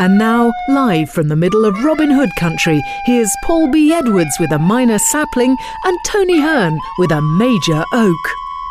[0.00, 3.92] And now, live from the middle of Robin Hood country, here's Paul B.
[3.92, 8.14] Edwards with a minor sapling and Tony Hearn with a major oak.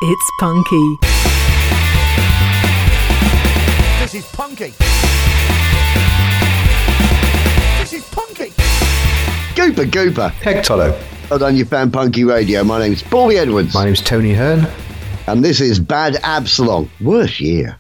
[0.02, 0.98] It's punky.
[4.02, 4.74] This is punky.
[7.78, 8.50] This is punky.
[9.54, 10.32] Gooper Gooper.
[10.32, 11.00] Heck Tolo.
[11.30, 12.64] Well done, you fan punky radio.
[12.64, 13.38] My name's Paul B.
[13.38, 13.76] Edwards.
[13.76, 14.68] My name's Tony Hearn.
[15.28, 16.90] And this is Bad Absalom.
[17.00, 17.78] Worst year.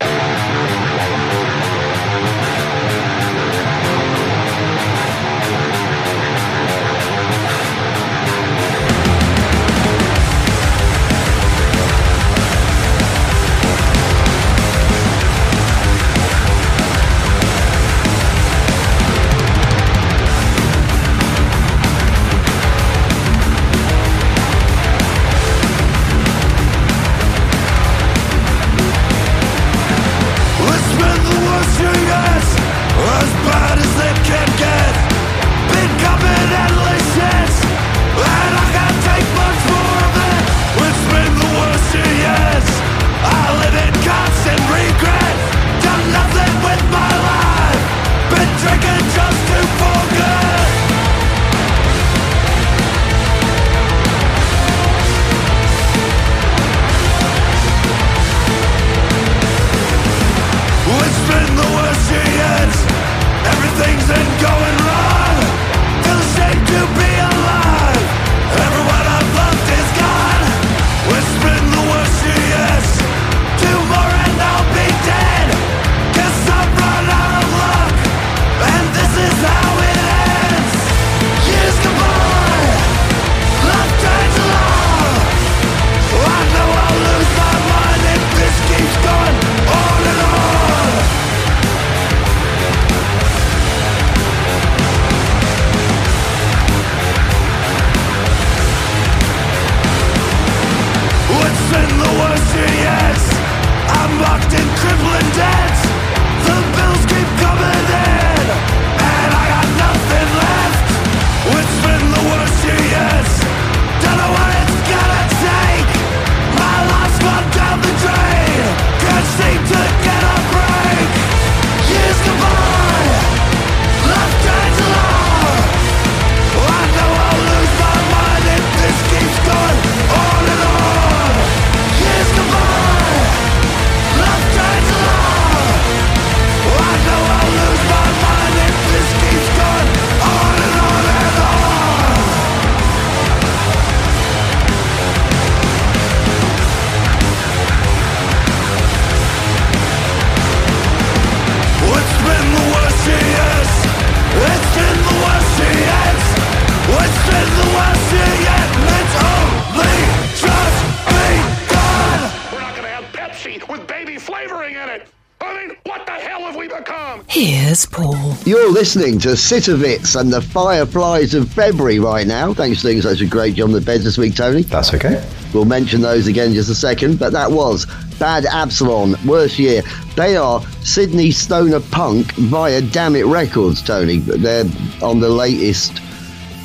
[168.79, 172.53] Listening to Sitovitz and the Fireflies of February right now.
[172.53, 174.61] Thanks for doing such a great job on the beds this week, Tony.
[174.61, 175.21] That's okay.
[175.53, 177.85] We'll mention those again in just a second, but that was
[178.19, 179.81] Bad Absalom, worst year.
[180.15, 184.19] They are Sydney Stoner Punk via Dammit Records, Tony.
[184.19, 184.63] They're
[185.03, 186.01] on the latest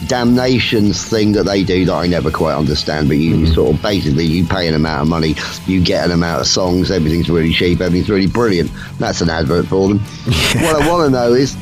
[0.07, 3.55] damnations thing that they do that I never quite understand, but you mm-hmm.
[3.55, 5.35] sort of basically you pay an amount of money,
[5.67, 8.71] you get an amount of songs, everything's really cheap, everything's really brilliant.
[9.01, 9.99] That's an advert for them.
[10.63, 11.57] what I want to know is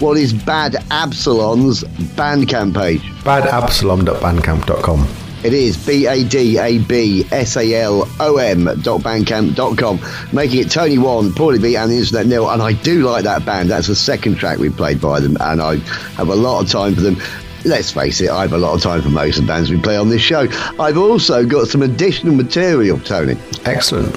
[0.00, 1.84] what is Bad Absalom's
[2.16, 3.02] Bandcamp page?
[3.22, 5.08] Badabsalom.bandcamp.com.
[5.44, 9.78] It is B A D A B S A L O M dot bandcamp dot
[9.78, 10.00] com,
[10.32, 12.50] making it Tony One, Paulie B, and the Internet Nil.
[12.50, 13.70] And I do like that band.
[13.70, 15.76] That's the second track we played by them, and I
[16.16, 17.16] have a lot of time for them.
[17.64, 19.80] Let's face it, I have a lot of time for most of the bands we
[19.80, 20.48] play on this show.
[20.80, 23.36] I've also got some additional material, Tony.
[23.64, 24.16] Excellent.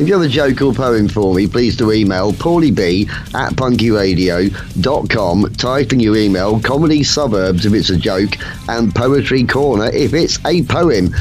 [0.00, 5.44] If you have a joke or poem for me, please do email paulieb at punkyradio.com,
[5.44, 8.30] titling your email Comedy Suburbs if it's a joke,
[8.70, 11.14] and Poetry Corner if it's a poem.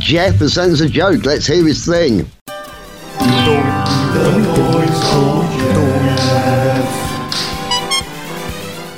[0.00, 1.24] Jeff has sent us a joke.
[1.24, 2.26] Let's hear his thing.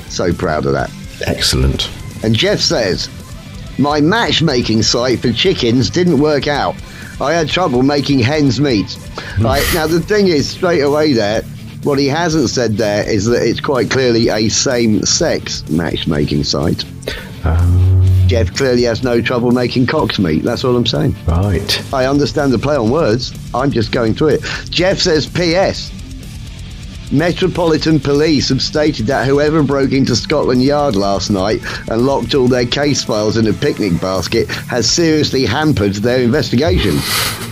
[0.09, 0.89] So proud of that.
[1.27, 1.87] Excellent.
[2.23, 3.09] And Jeff says,
[3.77, 6.75] My matchmaking site for chickens didn't work out.
[7.21, 8.91] I had trouble making hens meet.
[8.91, 9.45] Hmm.
[9.45, 11.43] right, now the thing is, straight away there,
[11.83, 16.83] what he hasn't said there is that it's quite clearly a same sex matchmaking site.
[17.45, 18.25] Oh.
[18.27, 20.43] Jeff clearly has no trouble making cocks meet.
[20.43, 21.15] That's all I'm saying.
[21.25, 21.93] Right.
[21.93, 23.33] I understand the play on words.
[23.55, 24.41] I'm just going through it.
[24.69, 25.91] Jeff says, P.S.
[27.11, 32.47] Metropolitan Police have stated that whoever broke into Scotland Yard last night and locked all
[32.47, 36.97] their case files in a picnic basket has seriously hampered their investigation.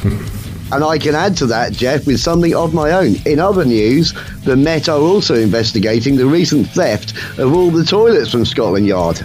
[0.70, 3.16] And I can add to that, Jeff, with something of my own.
[3.26, 4.14] In other news,
[4.44, 9.22] the Met are also investigating the recent theft of all the toilets from Scotland Yard.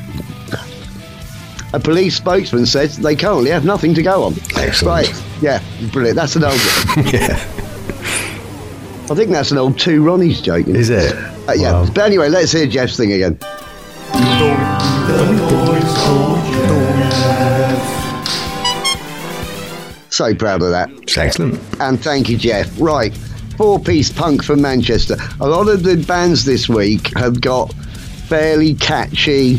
[1.75, 4.34] A police spokesman says they currently have nothing to go on.
[4.56, 5.08] Excellent.
[5.08, 6.14] Right, yeah, brilliant.
[6.14, 6.61] That's an old.
[7.12, 7.62] yeah.
[9.10, 10.69] I think that's an old two Ronnie's joke.
[10.69, 11.14] Is it?
[11.49, 11.72] Uh, yeah.
[11.72, 11.87] Wow.
[11.87, 13.38] But anyway, let's hear Jeff's thing again.
[20.10, 20.90] So proud of that.
[21.02, 21.60] It's excellent.
[21.81, 22.70] And thank you, Jeff.
[22.78, 23.14] Right,
[23.56, 25.16] four piece punk from Manchester.
[25.40, 27.72] A lot of the bands this week have got
[28.28, 29.56] fairly catchy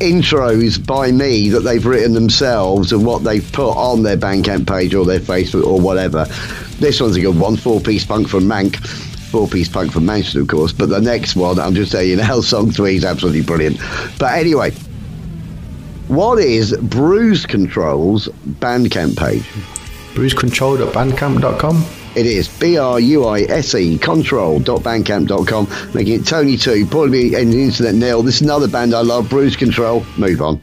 [0.00, 4.94] intros by me that they've written themselves and what they've put on their Bandcamp page
[4.94, 6.26] or their Facebook or whatever.
[6.78, 8.76] This one's a good one, four piece punk from Mank.
[9.30, 12.40] Four piece punk from Manchester, of course, but the next one, I'm just saying, now,
[12.40, 13.78] song three is absolutely brilliant.
[14.18, 14.70] But anyway,
[16.06, 19.42] what is Bruise Control's Bandcamp page?
[20.14, 21.84] Bruisecontrol.bandcamp.com.
[22.16, 27.52] It is B R U I S E control.bandcamp.com, making it Tony 2, probably an
[27.52, 28.22] internet nil.
[28.22, 30.04] This is another band I love, Bruise Control.
[30.16, 30.62] Move on.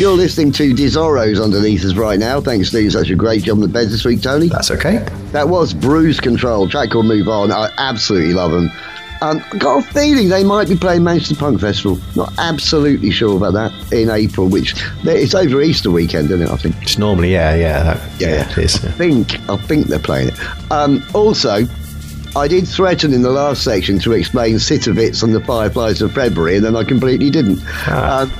[0.00, 2.40] You're listening to Desoros underneath us right now.
[2.40, 4.48] Thanks for doing such a great job on the beds this week, Tony.
[4.48, 5.06] That's okay.
[5.32, 7.52] That was Bruise Control, track called Move On.
[7.52, 8.70] I absolutely love them.
[9.20, 11.98] Um, got a feeling they might be playing Manchester Punk Festival.
[12.16, 14.72] Not absolutely sure about that in April, which
[15.04, 16.50] it's over Easter weekend, isn't it?
[16.50, 16.76] I think.
[16.80, 17.82] It's normally, yeah, yeah.
[17.82, 18.82] That, yeah, it is.
[18.82, 20.72] I think I think they're playing it.
[20.72, 21.66] Um, also,
[22.34, 26.56] I did threaten in the last section to explain Sitovitz and the Fireflies of February,
[26.56, 27.60] and then I completely didn't.
[27.86, 28.22] Ah.
[28.22, 28.32] Um,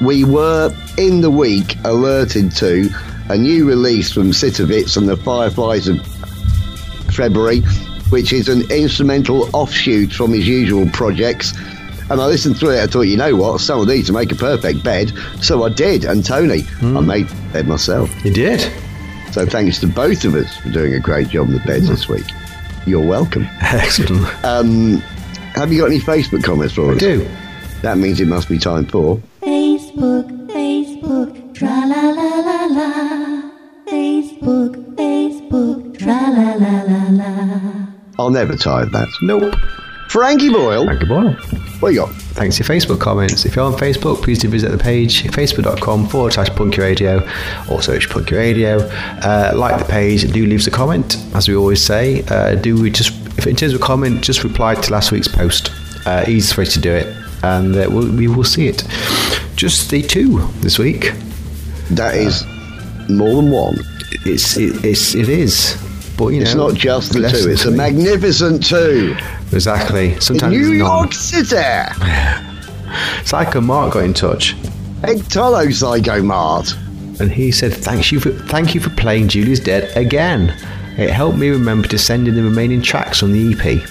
[0.00, 2.88] we were in the week alerted to
[3.28, 6.00] a new release from Sitovitz and the Fireflies of
[7.14, 7.60] February,
[8.10, 11.52] which is an instrumental offshoot from his usual projects.
[12.10, 12.80] And I listened through it.
[12.82, 15.12] I thought, you know what, some of these to make a perfect bed.
[15.40, 16.04] So I did.
[16.04, 18.10] And Tony, I made the bed myself.
[18.24, 18.60] You did?
[19.32, 22.08] So thanks to both of us for doing a great job on the beds this
[22.08, 22.24] week.
[22.84, 23.46] You're welcome.
[23.60, 24.26] Excellent.
[24.44, 24.96] Um,
[25.54, 26.98] have you got any Facebook comments for I us?
[26.98, 27.28] do.
[27.82, 29.20] That means it must be time for.
[29.90, 33.42] Facebook, Facebook, tra la la la la.
[33.88, 37.86] Facebook, Facebook, tra la la la la.
[38.16, 39.08] I'll never tire of that.
[39.22, 39.52] Nope.
[40.08, 41.32] Frankie Boyle, Frankie Boyle.
[41.80, 42.12] what you got?
[42.34, 43.44] Thanks for your Facebook comments.
[43.44, 47.28] If you're on Facebook, please do visit the page, facebook.com forward slash punky radio,
[47.68, 48.78] or search punky radio.
[48.78, 52.22] Uh, like the page, do leave us a comment, as we always say.
[52.28, 55.72] Uh, do we just, if in terms of comment, just reply to last week's post.
[56.06, 58.84] Uh, easiest way to do it, and uh, we'll, we will see it.
[59.60, 61.12] Just the two this week.
[61.90, 62.46] That is
[63.10, 63.76] more than one.
[64.24, 65.76] It's it, it's it is,
[66.16, 69.14] but you It's know, not just the two, it's a magnificent two.
[69.52, 70.14] exactly.
[70.14, 70.98] In Sometimes New it's none.
[70.98, 71.56] York City.
[73.24, 74.56] Psycho Mark got in touch.
[75.02, 76.74] Egtolo Psycho Mart.
[77.20, 80.54] and he said, "Thanks you for thank you for playing Julie's Dead again.
[80.96, 83.82] It helped me remember to send in the remaining tracks on the EP."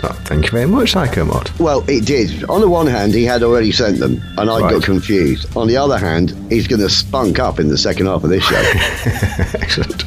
[0.00, 1.50] Oh, thank you very much, Psycho Mod.
[1.58, 2.44] Well, it did.
[2.48, 4.74] On the one hand, he had already sent them, and I Right.
[4.74, 5.46] got confused.
[5.56, 8.44] On the other hand, he's going to spunk up in the second half of this
[8.44, 8.54] show.
[9.60, 10.04] Excellent.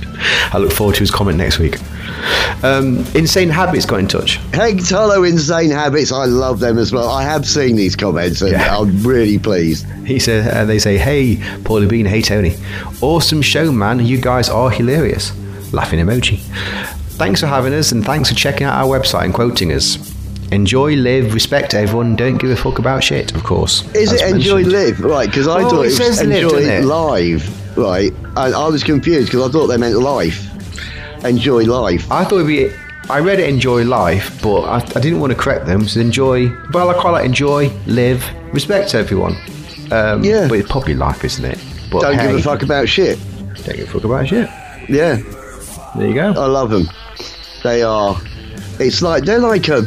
[0.53, 1.77] I look forward to his comment next week.
[2.63, 4.37] Um, Insane Habits got in touch.
[4.53, 7.09] Hey, hello, Insane Habits, I love them as well.
[7.09, 8.77] I have seen these comments, and Yeah.
[8.77, 9.85] I'm really pleased.
[10.05, 12.55] He said, uh, "They say, hey, Paulie Bean, hey Tony,
[13.01, 14.05] awesome show, man.
[14.05, 15.33] You guys are hilarious."
[15.73, 16.39] Laughing emoji.
[17.21, 20.11] Thanks for having us, and thanks for checking out our website and quoting us.
[20.51, 22.15] Enjoy, live, respect everyone.
[22.15, 23.87] Don't give a fuck about shit, of course.
[23.93, 24.73] Is it Enjoy mentioned.
[24.73, 24.99] Live?
[25.01, 26.83] Right, because I Well, thought it it was live, Enjoy it?
[26.83, 28.11] Live, right?
[28.11, 30.47] And I was confused because I thought they meant life.
[31.23, 32.11] Enjoy life.
[32.11, 32.71] I thought it'd be.
[33.07, 35.87] I read it enjoy life, but I, I didn't want to correct them.
[35.87, 36.49] So enjoy.
[36.73, 39.35] Well, I quite like enjoy, live, respect everyone.
[39.91, 40.47] Um, Yeah.
[40.47, 41.59] But it's probably life, isn't it?
[41.91, 43.19] But Don't give a fuck about shit.
[43.63, 44.49] Don't give a fuck about shit.
[44.89, 45.17] Yeah,
[45.95, 46.29] There you go.
[46.31, 46.89] I love them.
[47.63, 48.19] They are.
[48.79, 49.81] It's like they're like a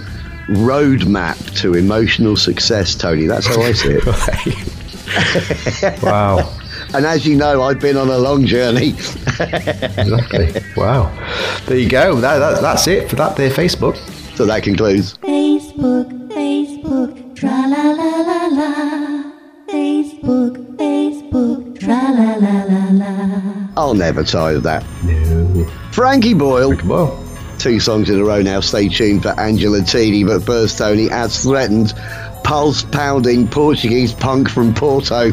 [0.48, 3.26] roadmap to emotional success, Tony.
[3.26, 4.04] That's how I see it.
[6.02, 6.56] wow.
[6.94, 8.90] and as you know, I've been on a long journey.
[8.90, 10.62] Exactly.
[10.76, 11.10] wow.
[11.66, 12.16] There you go.
[12.20, 13.96] That, that, that's it for that there Facebook.
[14.36, 15.18] so that concludes.
[15.18, 19.32] Facebook, Facebook, tra la la la la.
[19.68, 23.68] Facebook, Facebook, tra la la la la.
[23.76, 24.84] I'll never tire of that.
[25.04, 25.66] No.
[25.90, 26.76] Frankie Boyle.
[26.84, 27.23] Well,
[27.64, 28.60] Two songs in a row now.
[28.60, 30.22] Stay tuned for Angela Tini.
[30.22, 31.94] But first, Tony, as threatened,
[32.42, 35.30] pulse pounding Portuguese punk from Porto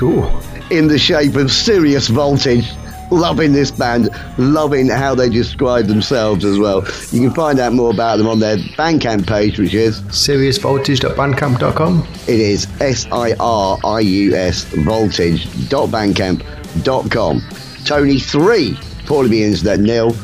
[0.00, 0.24] ooh.
[0.70, 2.70] in the shape of Sirius Voltage.
[3.10, 6.86] Loving this band, loving how they describe themselves as well.
[7.10, 12.06] You can find out more about them on their Bandcamp page, which is SiriusVoltage.bandcamp.com.
[12.28, 17.42] it is S I R I U S voltage.bandcamp.com.
[17.84, 18.74] Tony three,
[19.06, 20.14] Paulie B Internet nil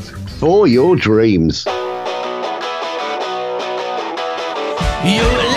[0.41, 1.67] for your dreams.
[5.05, 5.50] You're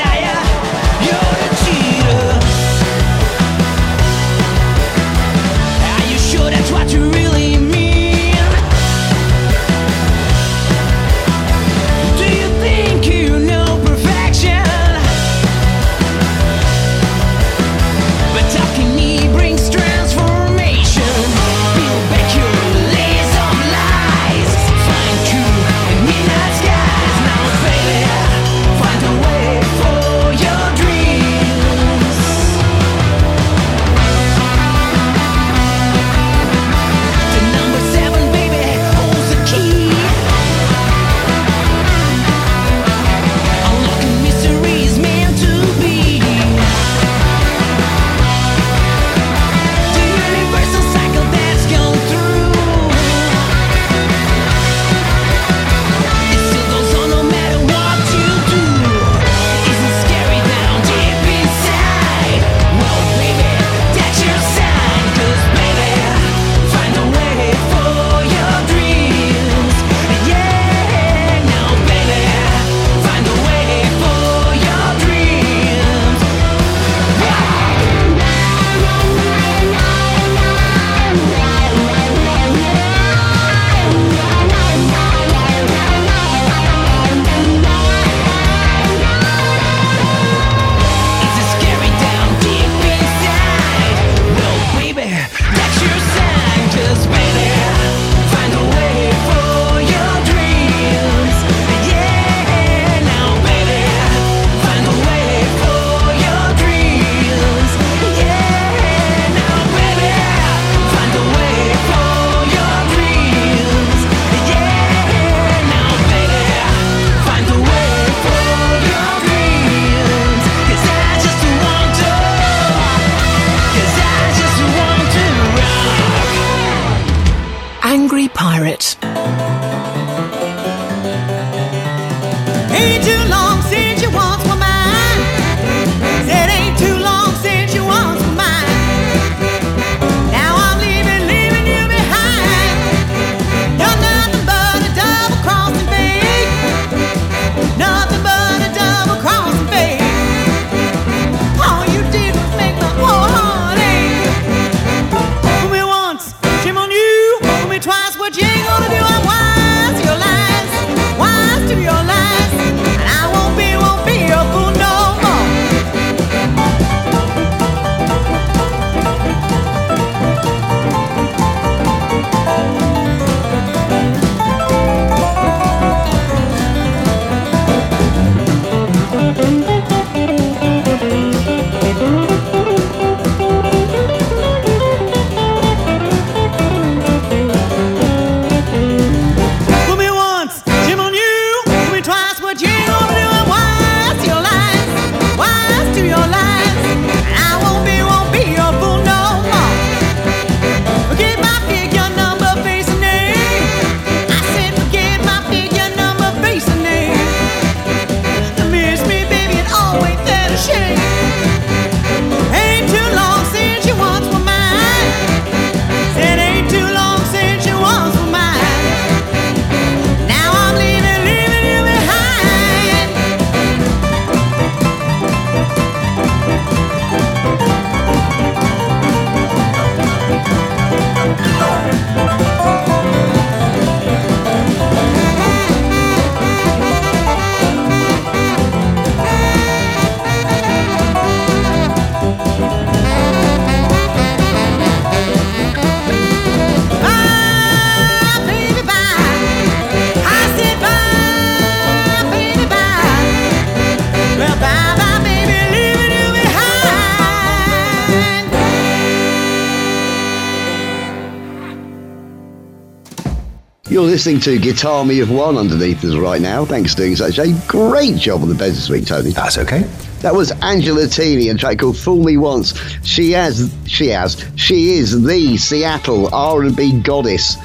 [264.13, 266.65] listening to Guitar Me of One underneath us right now.
[266.65, 269.31] Thanks for doing such a great job on the bed this week, Tony.
[269.31, 269.89] That's okay.
[270.19, 274.97] That was Angela Tini, a track called "Fool Me Once." She has, she has, she
[274.97, 277.57] is the Seattle R&B goddess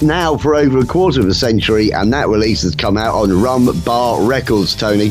[0.00, 3.42] now for over a quarter of a century, and that release has come out on
[3.42, 4.76] Rum Bar Records.
[4.76, 5.10] Tony,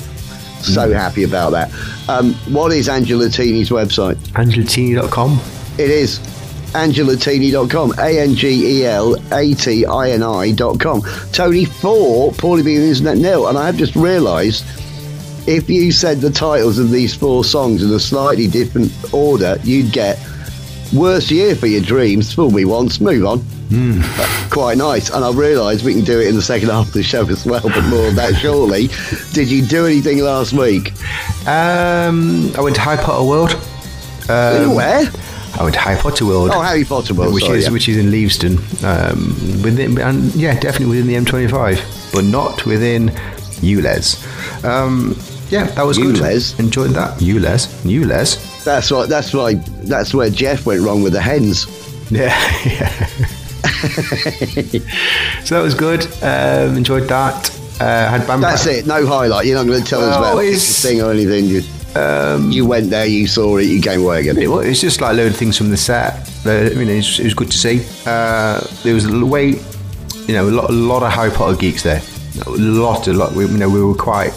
[0.62, 1.70] so happy about that.
[2.08, 4.16] Um, what is Angela Tini's website?
[4.36, 5.38] AngelaTini.com.
[5.78, 6.20] It is
[6.74, 11.02] angelatini.com, A-N-G-E-L A-T-I-N-I dot com.
[11.32, 14.66] Tony for Paulie B and Internet Nil, and I have just realised
[15.48, 19.92] if you said the titles of these four songs in a slightly different order, you'd
[19.92, 20.20] get
[20.94, 23.44] Worst Year for Your Dreams, Fool Me Once, Move On.
[24.50, 27.04] Quite nice, and I've realised we can do it in the second half of the
[27.04, 28.90] show as well, but more of that shortly.
[29.34, 30.92] Did you do anything last week?
[31.48, 33.52] Um, I went to Harry Potter World.
[34.30, 35.10] Um, Where?
[35.58, 36.50] To Harry Potter World.
[36.54, 37.72] Oh, Harry Potter World, which sorry, is yeah.
[37.72, 43.10] which is in Leavesden, um, within and yeah, definitely within the M25, but not within
[43.62, 44.66] ULEZ.
[44.66, 45.16] Um,
[45.50, 46.58] yeah, that was ULEZ?
[46.58, 46.66] good.
[46.66, 47.20] Enjoyed that.
[47.20, 48.64] ULEZ, ULEZ.
[48.64, 49.08] That's right.
[49.08, 49.56] That's why.
[49.56, 51.68] That's where Jeff went wrong with the hens.
[52.12, 52.36] Yeah,
[52.66, 52.90] yeah.
[55.46, 56.06] so that was good.
[56.22, 57.50] Um, enjoyed that.
[57.80, 58.86] Uh, had band That's it.
[58.86, 59.46] No highlight.
[59.46, 61.46] You're not going to tell us Well, about the thing or anything.
[61.46, 61.62] You,
[62.52, 64.38] you went there, you saw it, you came away again.
[64.38, 66.28] It was, it's just like a load of things from the set.
[66.46, 67.86] You know, it was, it was good to see.
[68.06, 69.56] Uh, there was a way,
[70.28, 72.02] you know, a lot, a lot of Harry Potter geeks there.
[72.46, 73.34] A lot, a lot.
[73.34, 74.32] We, you know, we were quite.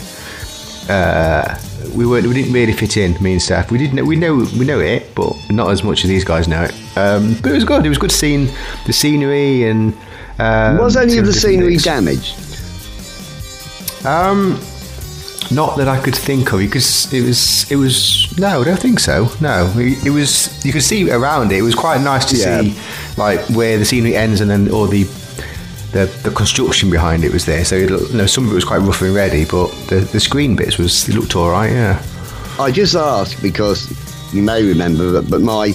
[0.91, 1.57] Uh,
[1.95, 2.27] we weren't.
[2.27, 3.17] We didn't really fit in.
[3.23, 3.71] Me and Steph.
[3.71, 3.95] We didn't.
[3.95, 4.45] Know, we know.
[4.59, 6.73] We know it, but not as much as these guys know it.
[6.97, 7.87] Um, but it was good.
[7.87, 8.49] It was good seeing
[8.87, 9.97] the scenery and.
[10.41, 11.85] Um, Was any of the scenery things.
[11.85, 12.35] damaged?
[14.05, 14.59] Um,
[15.51, 16.59] not that I could think of.
[16.61, 18.33] Because it was, it was.
[18.39, 19.29] No, I don't think so.
[19.41, 20.65] No, it, it was.
[20.65, 21.59] You could see around it.
[21.59, 22.61] It was quite nice to Yeah.
[22.63, 22.77] see,
[23.17, 25.05] like where the scenery ends and then all the.
[25.93, 28.65] The, the construction behind it was there, so it, you know some of it was
[28.65, 31.71] quite rough and ready, but the, the screen bits was it looked all right.
[31.71, 32.03] Yeah,
[32.59, 33.87] I just asked because
[34.35, 35.73] you may remember that, but my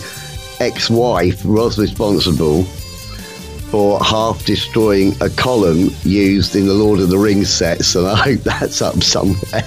[0.60, 2.66] ex-wife was responsible
[3.70, 8.16] for half destroying a column used in the Lord of the Rings sets, and I
[8.16, 9.64] hope that's up somewhere.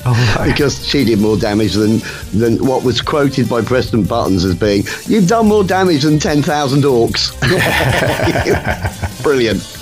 [0.46, 2.00] because she did more damage than
[2.32, 6.42] than what was quoted by Preston Buttons as being, "You've done more damage than ten
[6.42, 7.30] thousand orcs."
[9.22, 9.76] Brilliant.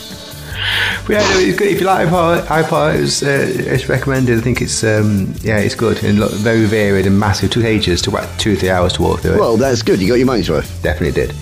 [1.07, 1.69] But yeah, no, it's good.
[1.69, 4.39] If you like iPod, iPod it's, uh, it's recommended.
[4.39, 7.51] I think it's um, yeah, it's good and look, very varied and massive.
[7.51, 9.41] Took ages to about two or three hours to walk through it.
[9.41, 10.01] Well, that's good.
[10.01, 10.83] You got your money's worth.
[10.83, 11.35] Definitely did.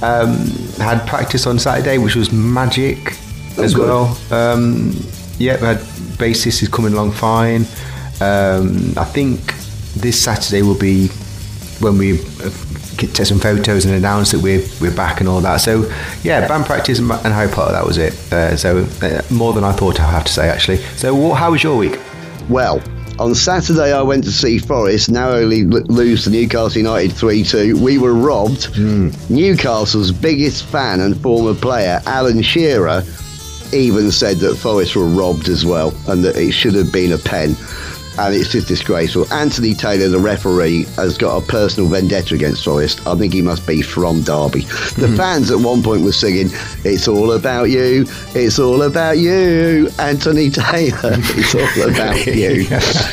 [0.00, 0.36] Um,
[0.78, 3.18] had practice on Saturday, which was magic
[3.58, 3.88] as good.
[3.88, 4.16] well.
[4.30, 4.92] Um,
[5.38, 5.78] yeah, had
[6.18, 7.62] bassist is coming along fine.
[8.20, 9.40] Um, I think
[9.94, 11.08] this Saturday will be
[11.80, 12.50] when we uh,
[12.96, 15.58] take some photos and announce that we're we're back and all that.
[15.58, 15.90] So
[16.22, 17.72] yeah, band practice and, and Harry Potter.
[17.72, 18.14] That was it.
[18.32, 20.78] Uh, so uh, more than I thought I have to say actually.
[20.96, 21.98] So what, how was your week?
[22.48, 22.82] Well,
[23.18, 27.82] on Saturday I went to see Forest narrowly l- lose to Newcastle United 3 2.
[27.82, 28.66] We were robbed.
[28.74, 29.10] Hmm.
[29.28, 33.02] Newcastle's biggest fan and former player, Alan Shearer,
[33.72, 37.18] even said that Forest were robbed as well and that it should have been a
[37.18, 37.56] pen.
[38.18, 39.32] And it's just disgraceful.
[39.32, 43.06] Anthony Taylor, the referee, has got a personal vendetta against Forest.
[43.06, 44.62] I think he must be from Derby.
[44.62, 46.48] The fans at one point were singing,
[46.84, 52.64] It's all about you, it's all about you, Anthony Taylor, it's all about you.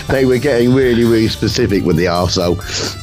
[0.07, 2.57] they were getting really, really specific with the arsehole.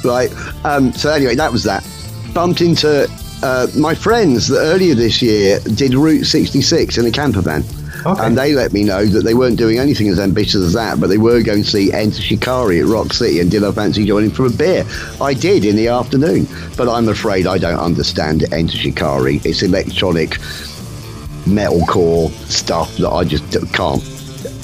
[0.05, 0.31] Right.
[0.65, 1.87] Um, so, anyway, that was that.
[2.35, 3.09] Bumped into
[3.43, 7.63] uh, my friends that earlier this year did Route 66 in a camper van.
[8.05, 8.25] Okay.
[8.27, 11.07] And they let me know that they weren't doing anything as ambitious as that, but
[11.09, 14.31] they were going to see Enter Shikari at Rock City and did I fancy joining
[14.31, 14.85] for a beer?
[15.21, 19.41] I did in the afternoon, but I'm afraid I don't understand Enter Shikari.
[19.45, 20.31] It's electronic
[21.45, 24.03] metalcore stuff that I just can't.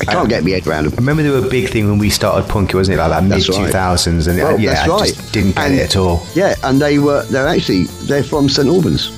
[0.00, 0.86] I can't get my head around.
[0.86, 3.00] I remember they were a big thing when we started punky, wasn't it?
[3.00, 3.72] Like that mid two right.
[3.72, 6.24] thousands, and Well, uh, yeah, that's I just didn't get And- it at all.
[6.34, 9.10] Yeah, and they were they're actually they're from St Albans.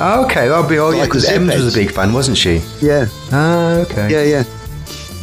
[0.00, 0.94] Oh, okay, that'll be all.
[0.94, 2.60] Yeah, because Ems was a big fan, wasn't she?
[2.80, 4.10] Yeah, Ah, okay.
[4.10, 4.44] yeah, yeah.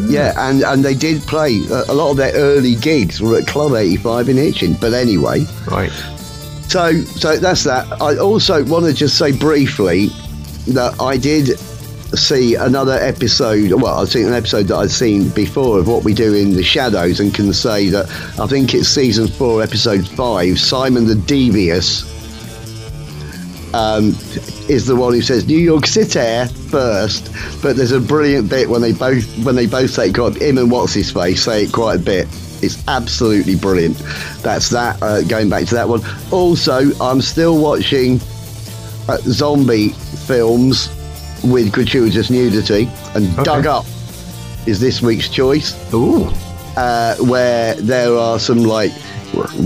[0.09, 3.47] Yeah, and, and they did play a, a lot of their early gigs were at
[3.47, 4.73] Club 85 in Hitchin.
[4.81, 5.89] But anyway, Right.
[6.67, 7.89] So, so that's that.
[8.01, 10.07] I also want to just say briefly
[10.67, 11.57] that I did
[12.17, 13.71] see another episode.
[13.71, 16.63] Well, I've seen an episode that I've seen before of what we do in the
[16.63, 18.09] shadows, and can say that
[18.39, 20.59] I think it's season four, episode five.
[20.59, 22.03] Simon the Devious
[23.75, 24.15] um,
[24.69, 27.29] is the one who says New York City first,
[27.61, 30.71] but there's a brilliant bit when they both when they both say God, him and
[30.71, 32.25] what's his face say it quite a bit.
[32.63, 33.97] It's absolutely brilliant.
[34.41, 34.97] That's that.
[35.03, 36.01] Uh, going back to that one.
[36.31, 38.21] Also, I'm still watching
[39.09, 40.89] uh, zombie films
[41.43, 43.85] with gratuitous nudity, and Dug Up
[44.65, 46.31] is this week's choice Ooh.
[46.77, 48.91] uh, where there are some like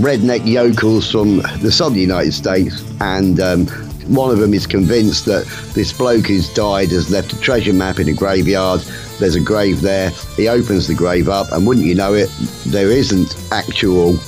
[0.02, 5.46] redneck yokels from the southern United States, and um, one of them is convinced that
[5.72, 8.80] this bloke who's died has left a treasure map in a graveyard.
[9.20, 10.10] There's a grave there.
[10.36, 12.28] He opens the grave up, and wouldn't you know it,
[12.66, 14.18] there isn't actual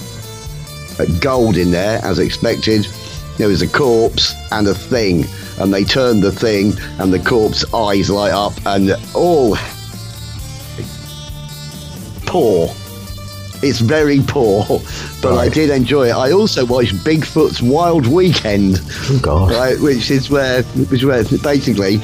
[1.00, 2.86] uh, gold in there as expected.
[3.38, 5.24] There was a corpse and a thing,
[5.58, 9.56] and they turn the thing, and the corpse eyes light up, and all
[12.26, 12.68] poor.
[13.62, 14.64] It's very poor,
[15.22, 16.12] but I did enjoy it.
[16.16, 19.50] I also watched Bigfoot's Wild Weekend, Oh, God.
[19.52, 22.00] right, which is where, which where basically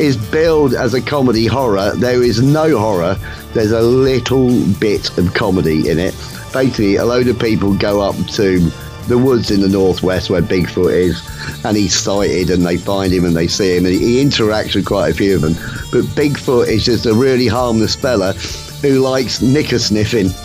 [0.00, 1.92] is billed as a comedy horror.
[1.94, 3.16] There is no horror.
[3.54, 6.14] There's a little bit of comedy in it.
[6.52, 8.58] Basically, a load of people go up to
[9.06, 11.22] the woods in the northwest where Bigfoot is,
[11.64, 14.84] and he's sighted, and they find him and they see him, and he interacts with
[14.86, 15.54] quite a few of them.
[15.92, 18.34] But Bigfoot is just a really harmless fella
[18.82, 20.26] who likes knicker sniffing.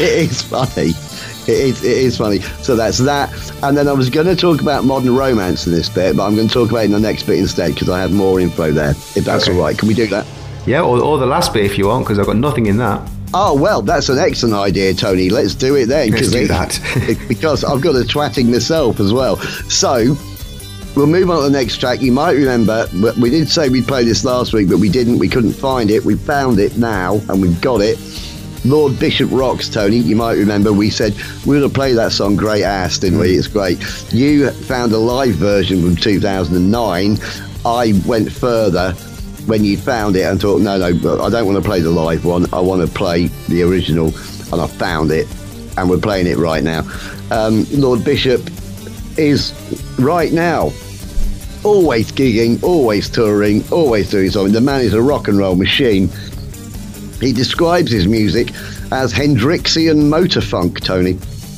[0.00, 0.92] it is funny.
[1.44, 2.40] It is, it is funny.
[2.62, 3.30] So that's that.
[3.62, 6.36] And then I was going to talk about modern romance in this bit, but I'm
[6.36, 8.70] going to talk about it in the next bit instead because I have more info
[8.70, 8.90] there.
[8.90, 9.56] If that's Okay.
[9.56, 10.26] all right, can we do that?
[10.66, 13.08] Yeah, or, or the last bit if you want, because I've got nothing in that.
[13.34, 15.30] Oh well, that's an excellent idea, Tony.
[15.30, 16.10] Let's do it then.
[16.10, 16.78] Let's do it- that.
[17.28, 19.36] because I've got a twatting myself as well.
[19.68, 20.14] So
[20.94, 22.00] we'll move on to the next track.
[22.00, 22.86] You might remember
[23.20, 25.18] we did say we'd play this last week, but we didn't.
[25.18, 26.04] We couldn't find it.
[26.04, 27.98] We found it now, and we've got it.
[28.64, 29.96] Lord Bishop Rocks, Tony.
[29.96, 33.18] You might remember we said we were going to play that song "Great Ass," didn't
[33.18, 33.34] we?
[33.34, 33.78] It's great.
[34.12, 37.18] You found a live version from 2009.
[37.64, 38.92] I went further
[39.46, 42.24] when you found it and thought, no, no, I don't want to play the live
[42.24, 42.52] one.
[42.54, 44.08] I want to play the original,
[44.52, 45.26] and I found it,
[45.76, 46.82] and we're playing it right now.
[47.30, 48.40] Um, Lord Bishop
[49.16, 49.52] is
[49.98, 50.72] right now
[51.64, 54.52] always gigging, always touring, always doing something.
[54.52, 56.08] The man is a rock and roll machine.
[57.20, 58.52] He describes his music
[58.90, 61.12] as Hendrixian motor funk, Tony.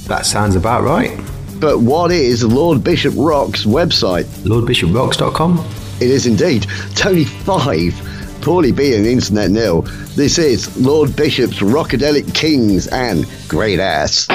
[0.09, 1.19] That sounds about right.
[1.59, 4.25] But what is Lord Bishop Rock's website?
[4.45, 5.59] LordBishopRocks.com.
[6.01, 7.95] It is indeed Tony Five,
[8.43, 9.83] poorly being internet nil.
[10.17, 14.29] This is Lord Bishop's Rockadelic Kings and Great Ass.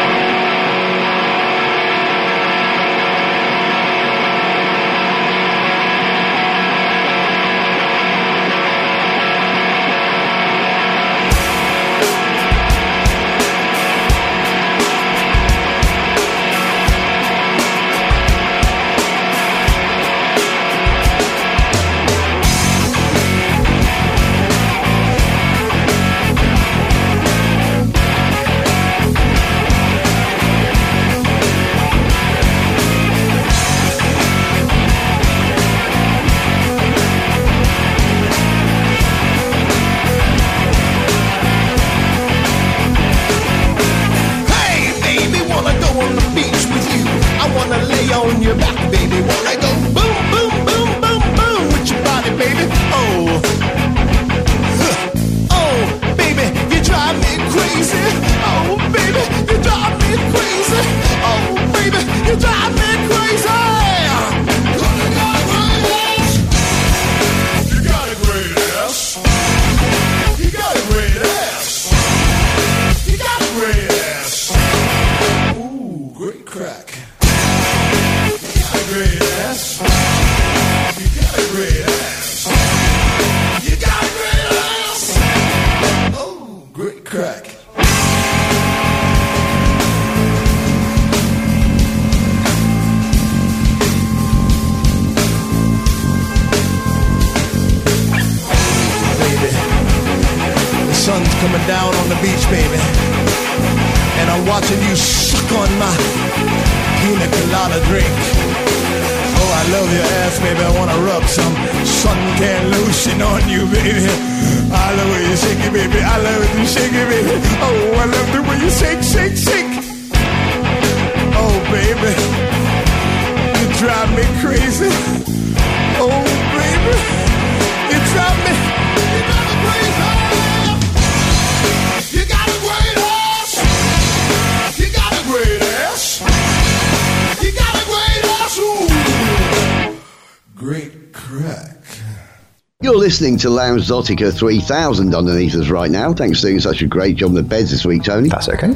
[142.99, 146.13] Listening to Lounge Zotica 3000 underneath us right now.
[146.13, 148.27] Thanks for doing such a great job on the beds this week, Tony.
[148.27, 148.73] That's okay.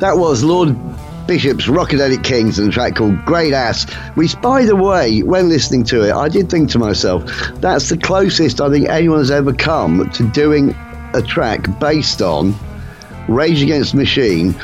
[0.00, 0.76] That was Lord
[1.26, 5.82] Bishop's Rockadelic Kings and a track called Great Ass, which, by the way, when listening
[5.84, 10.10] to it, I did think to myself, that's the closest I think anyone's ever come
[10.10, 10.76] to doing
[11.14, 12.54] a track based on
[13.28, 14.54] Rage Against the Machine,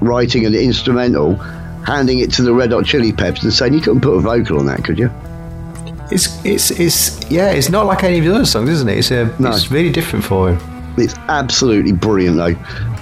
[0.00, 4.00] writing an instrumental, handing it to the Red Hot Chili Peppers and saying, you couldn't
[4.00, 5.10] put a vocal on that, could you?
[6.10, 7.50] It's it's it's yeah.
[7.52, 8.98] It's not like any of the other songs, isn't it?
[8.98, 9.50] It's a No.
[9.50, 10.58] it's really different for him.
[10.96, 12.54] It's absolutely brilliant, though.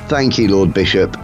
[0.08, 1.16] Thank you, Lord Bishop,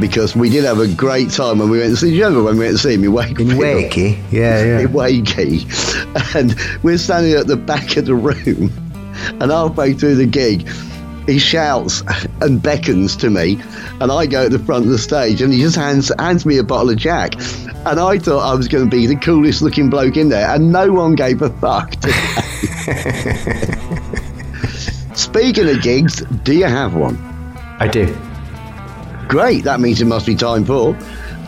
[0.00, 2.14] because we did have a great time when we went to see.
[2.14, 3.50] You remember when we went to see him in Wakefield?
[3.50, 4.78] Wakey, yeah, yeah.
[4.80, 5.66] in Wakey,
[6.34, 8.72] and we're standing at the back of the room,
[9.40, 10.66] and halfway through the gig,
[11.26, 12.02] he shouts
[12.40, 13.60] and beckons to me,
[14.00, 16.58] and I go at the front of the stage, and he just hands hands me
[16.58, 19.90] a bottle of Jack, and I thought I was going to be the coolest looking
[19.90, 21.94] bloke in there, and no one gave a fuck.
[25.14, 27.16] Speaking of gigs, do you have one?
[27.78, 28.16] I do.
[29.28, 30.96] Great, that means it must be time for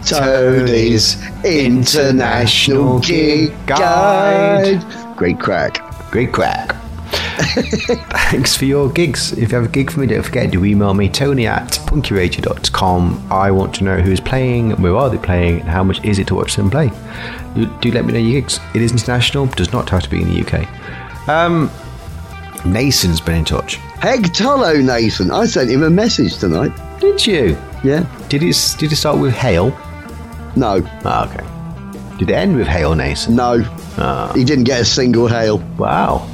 [0.05, 4.83] Tony's International Gig Guide.
[5.17, 5.81] Great crack.
[6.11, 6.75] Great crack.
[7.39, 9.33] Thanks for your gigs.
[9.33, 13.29] If you have a gig for me, don't forget to email me, tony at punkyradio.com.
[13.31, 16.27] I want to know who's playing, where are they playing, and how much is it
[16.29, 16.91] to watch them play.
[17.55, 18.59] Do, do let me know your gigs.
[18.75, 21.29] It is international, does not have to be in the UK.
[21.29, 21.71] Um,
[22.65, 23.77] Nason's been in touch.
[24.01, 25.31] Heg Tolo, Nathan.
[25.31, 26.73] I sent him a message tonight.
[27.01, 27.57] Did you?
[27.85, 28.07] Yeah?
[28.29, 29.71] Did it, did it start with hail?
[30.57, 31.45] No, Ah, okay.
[32.19, 33.37] Did it end with hail, Nason?
[33.37, 33.63] no.
[34.01, 34.33] Ah.
[34.35, 35.59] He didn't get a single hail.
[35.77, 36.29] Wow.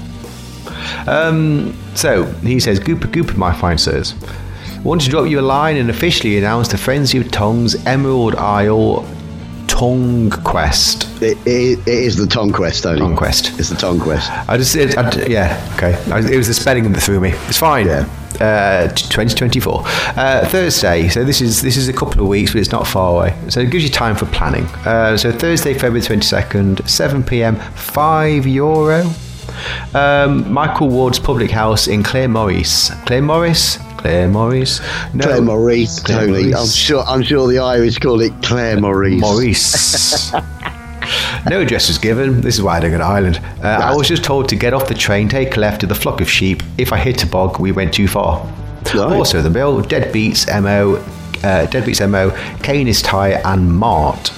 [1.07, 4.15] Um, so he says, Gooper Gooper, my fine sirs.
[4.83, 9.09] Want to drop you a line and officially announce the Frenzy of Tongs' Emerald Isle
[9.67, 11.09] Tongue Quest.
[11.21, 13.01] It, it, it is the Tongue Quest, Tony.
[13.01, 13.59] Tongue Quest.
[13.59, 14.31] It's the Tongue Quest.
[14.49, 15.95] I just, it, I, yeah, okay.
[16.13, 17.31] I, it was the spelling that threw me.
[17.49, 17.87] It's fine.
[17.87, 18.09] Yeah.
[18.41, 21.09] Uh, 2024 uh, Thursday.
[21.09, 23.39] So this is this is a couple of weeks, but it's not far away.
[23.49, 24.65] So it gives you time for planning.
[24.85, 27.57] Uh, so Thursday, February 22nd, 7 p.m.
[27.57, 29.09] Five euro.
[29.95, 32.91] Um, Michael Ward's Public House in Clare Morris.
[33.07, 33.79] Clare Morris.
[33.97, 34.81] Clare Morris.
[35.15, 35.25] No.
[35.25, 36.51] Claire Maurice, Claire Tony.
[36.51, 36.57] Maurice.
[36.57, 37.05] I'm sure.
[37.05, 39.21] I'm sure the Irish call it Claire Maurice.
[39.21, 40.33] Maurice.
[41.49, 42.41] no address was given.
[42.41, 43.41] This is why I don't go to Ireland.
[43.63, 45.95] Uh, I was just told to get off the train, take a left to the
[45.95, 46.63] flock of sheep.
[46.77, 48.47] If I hit a bog, we went too far.
[48.95, 52.31] Also, the bill, Deadbeats MO, uh, Deadbeats MO,
[52.63, 54.33] Kane is Tyre, and Mart.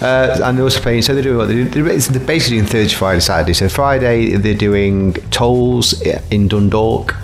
[0.00, 1.64] Uh, and they're also playing, so they're doing what they do.
[1.64, 1.84] They're
[2.26, 3.52] basically doing Thursday, Friday, Saturday.
[3.52, 7.14] So Friday, they're doing Tolls in Dundalk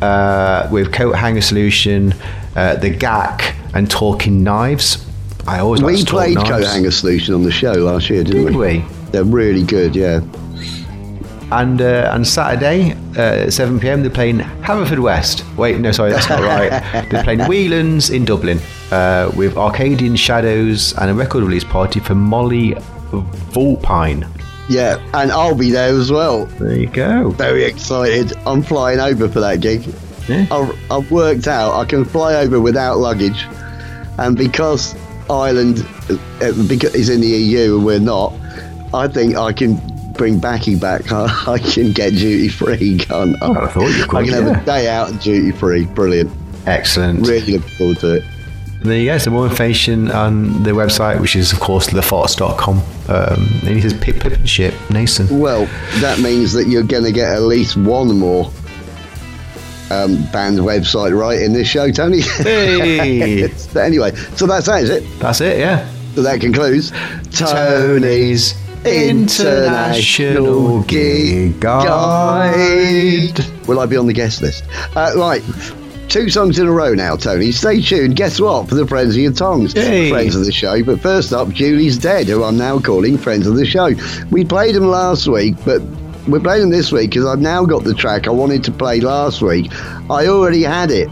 [0.00, 2.14] uh, with Coat Hanger Solution,
[2.54, 5.04] uh, The GAC, and Talking Knives.
[5.46, 6.36] I always like We talk played.
[6.36, 8.78] Coat Hanger Solution on the show last year, didn't Did we?
[8.78, 8.84] we?
[9.10, 10.20] They're really good, yeah.
[11.52, 15.56] And uh, and Saturday uh, at 7 pm they're playing Haverfordwest.
[15.56, 16.70] Wait, no, sorry, that's not right.
[17.10, 18.60] they're playing Whelan's in Dublin
[18.92, 22.74] uh, with Arcadian Shadows and a record release party for Molly
[23.10, 24.26] Vulpine.
[24.68, 26.46] Yeah, and I'll be there as well.
[26.46, 27.30] There you go.
[27.30, 28.32] Very excited.
[28.46, 29.92] I'm flying over for that gig.
[30.28, 30.46] Yeah.
[30.52, 33.44] I've, I've worked out I can fly over without luggage,
[34.18, 34.94] and because
[35.28, 38.32] Ireland uh, is in the EU and we're not,
[38.94, 39.76] I think I can
[40.20, 41.10] bring Backy back.
[41.10, 42.98] I, I can get duty free.
[42.98, 43.52] Can't I?
[43.52, 45.86] I thought you could, I can have a day out and duty free.
[45.86, 46.30] Brilliant.
[46.66, 47.26] Excellent.
[47.26, 48.24] Really looking forward to it.
[48.82, 49.16] There you go.
[49.16, 52.76] Some more information on the website, which is, of course, thefots.com.
[53.08, 55.38] Um, and he says, Pip, Pip and shit, Nason.
[55.38, 55.64] Well,
[56.00, 58.44] that means that you're going to get at least one more
[59.90, 62.20] um, band website right in this show, Tony.
[62.20, 63.48] Hey!
[63.72, 65.18] but anyway, so that's that, is it?
[65.18, 65.90] That's it, yeah.
[66.14, 66.90] So that concludes
[67.30, 68.54] Tony's
[68.84, 73.38] International Gig Guide.
[73.66, 74.64] Will I be on the guest list?
[74.96, 75.42] Uh, right.
[76.08, 77.52] Two songs in a row now, Tony.
[77.52, 78.16] Stay tuned.
[78.16, 78.68] Guess what?
[78.68, 79.74] For the Frenzy of Tongs.
[80.10, 80.82] Friends of the show.
[80.82, 83.90] But first up, Julie's Dead, who I'm now calling Friends of the Show.
[84.30, 85.80] We played them last week, but
[86.26, 89.00] we're playing them this week because I've now got the track I wanted to play
[89.00, 89.70] last week.
[90.10, 91.08] I already had it.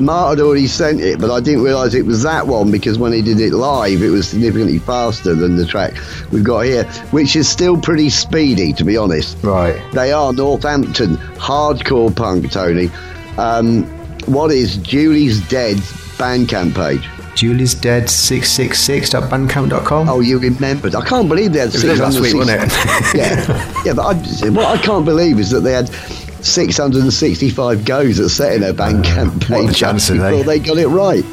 [0.00, 3.12] Mark had already sent it, but I didn't realise it was that one because when
[3.12, 5.94] he did it live, it was significantly faster than the track
[6.32, 9.36] we've got here, which is still pretty speedy, to be honest.
[9.42, 9.80] Right.
[9.92, 12.90] They are Northampton hardcore punk, Tony.
[13.38, 13.84] Um,
[14.26, 15.76] what is Julie's Dead
[16.18, 17.08] Bandcamp page?
[17.34, 20.08] Julie's dead 666.bandcamp.com.
[20.08, 20.94] Oh, you remembered.
[20.94, 22.72] I can't believe they had It was last week, wasn't it?
[23.14, 24.14] yeah, yeah, but I,
[24.50, 25.88] what I can't believe is that they had
[26.42, 30.42] 665 goes at setting their Bandcamp page What the chances, before eh?
[30.42, 31.24] they got it right.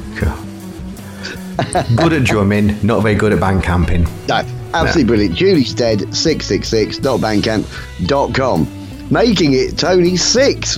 [1.96, 4.04] good at drumming, not very good at band camping.
[4.28, 4.44] No,
[4.74, 5.36] absolutely brilliant.
[5.36, 8.68] Julie's Dead 666.bandcamp.com.
[9.10, 10.78] Making it Tony 6.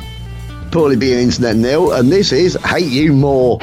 [0.72, 3.58] Poorly being internet nil, and this is Hate You More.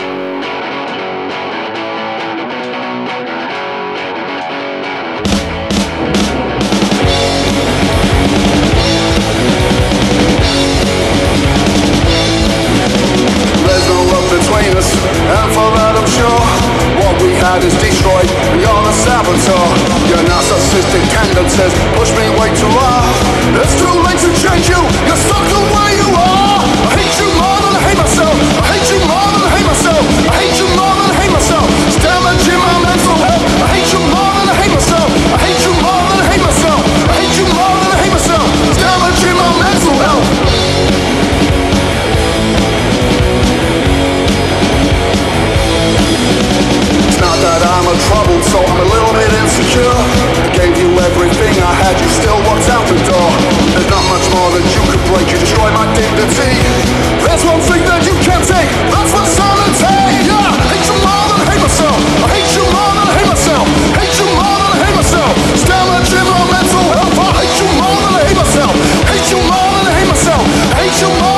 [14.86, 16.42] Us, and for that I'm sure
[17.02, 18.30] What we had is destroyed,
[18.62, 19.66] you're the saboteur.
[20.10, 23.02] Your narcissistic tendencies push me way too far
[23.62, 26.45] It's too late to change you, you're stuck the way you are
[49.56, 49.88] insecure.
[49.88, 53.30] I gave you everything I had, you still walked out the door.
[53.72, 56.52] There's not much more that you could break, you destroy my dignity.
[57.24, 60.28] There's one thing that you can't take, that's my sanity.
[60.28, 61.96] Yeah, I hate you more than I hate myself.
[62.20, 63.64] I hate you more than I hate myself.
[63.96, 65.32] Hate you more than I hate myself.
[65.56, 67.16] It's damaging my mental health.
[67.16, 68.74] I hate you more than I hate myself.
[69.08, 70.44] Hate you more than I hate myself.
[70.76, 71.35] Hate you more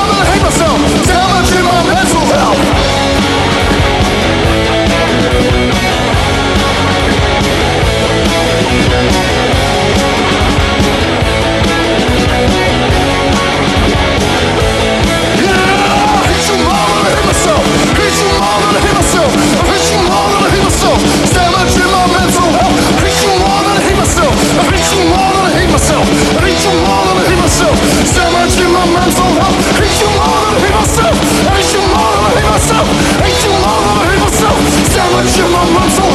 [35.98, 36.07] Health.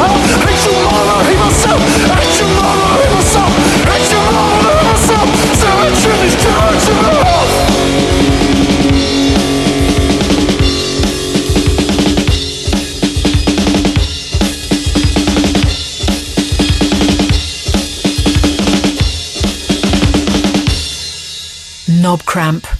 [22.34, 22.73] Cramp.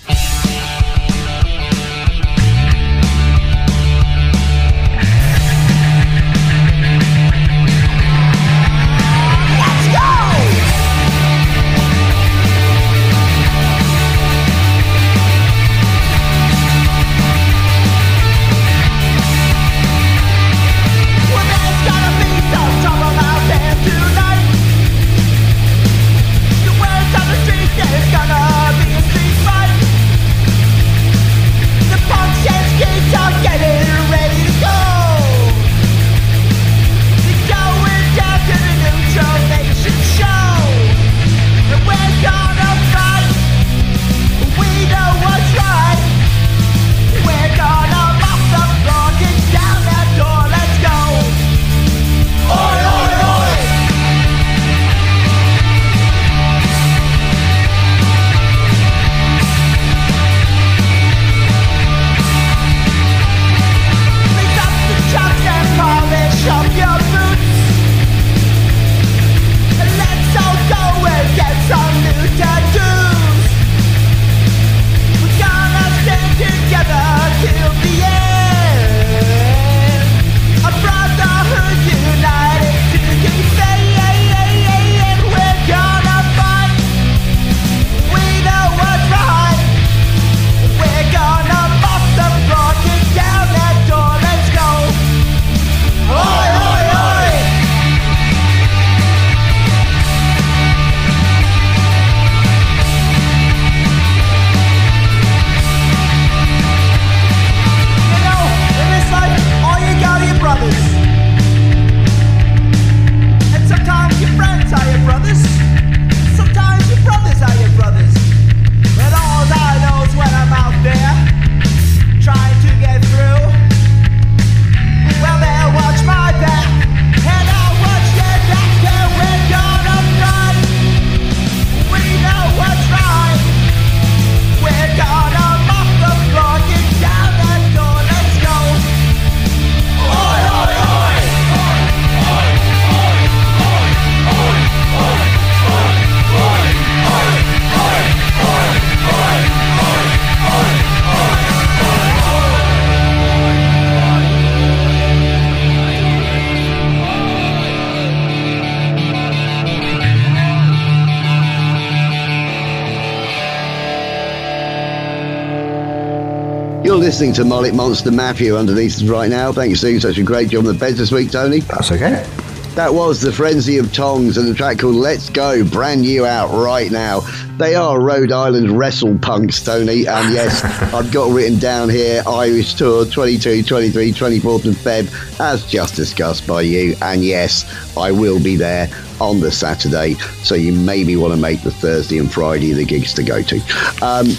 [167.14, 169.52] Listening to Mullet Monster Matthew underneath us right now.
[169.52, 170.02] Thank you, Steve.
[170.02, 171.60] Such a great job on the beds this week, Tony.
[171.60, 172.28] That's okay.
[172.74, 176.50] That was the Frenzy of Tongs and the track called Let's Go, brand new out
[176.52, 177.20] right now.
[177.60, 180.08] They are Rhode Island wrestle punks, Tony.
[180.08, 185.70] And yes, I've got written down here Irish Tour 22, 23, 24th of Feb, as
[185.70, 186.96] just discussed by you.
[187.04, 188.90] And yes, I will be there
[189.22, 190.16] on the Saturday.
[190.42, 193.58] So you maybe want to make the Thursday and Friday the gigs to go to.
[194.02, 194.30] Um,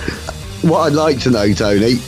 [0.62, 1.98] what I'd like to know, Tony,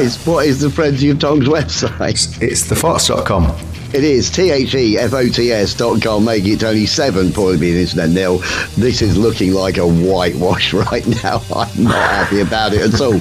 [0.00, 2.40] is what is the Frenzy of Tongs website?
[2.42, 3.56] It's thefots.com.
[3.92, 7.32] It is T H E F O T S dot com, making it only seven,
[7.32, 8.38] probably being internet nil.
[8.76, 11.42] This is looking like a whitewash right now.
[11.54, 13.20] I'm not happy about it at all.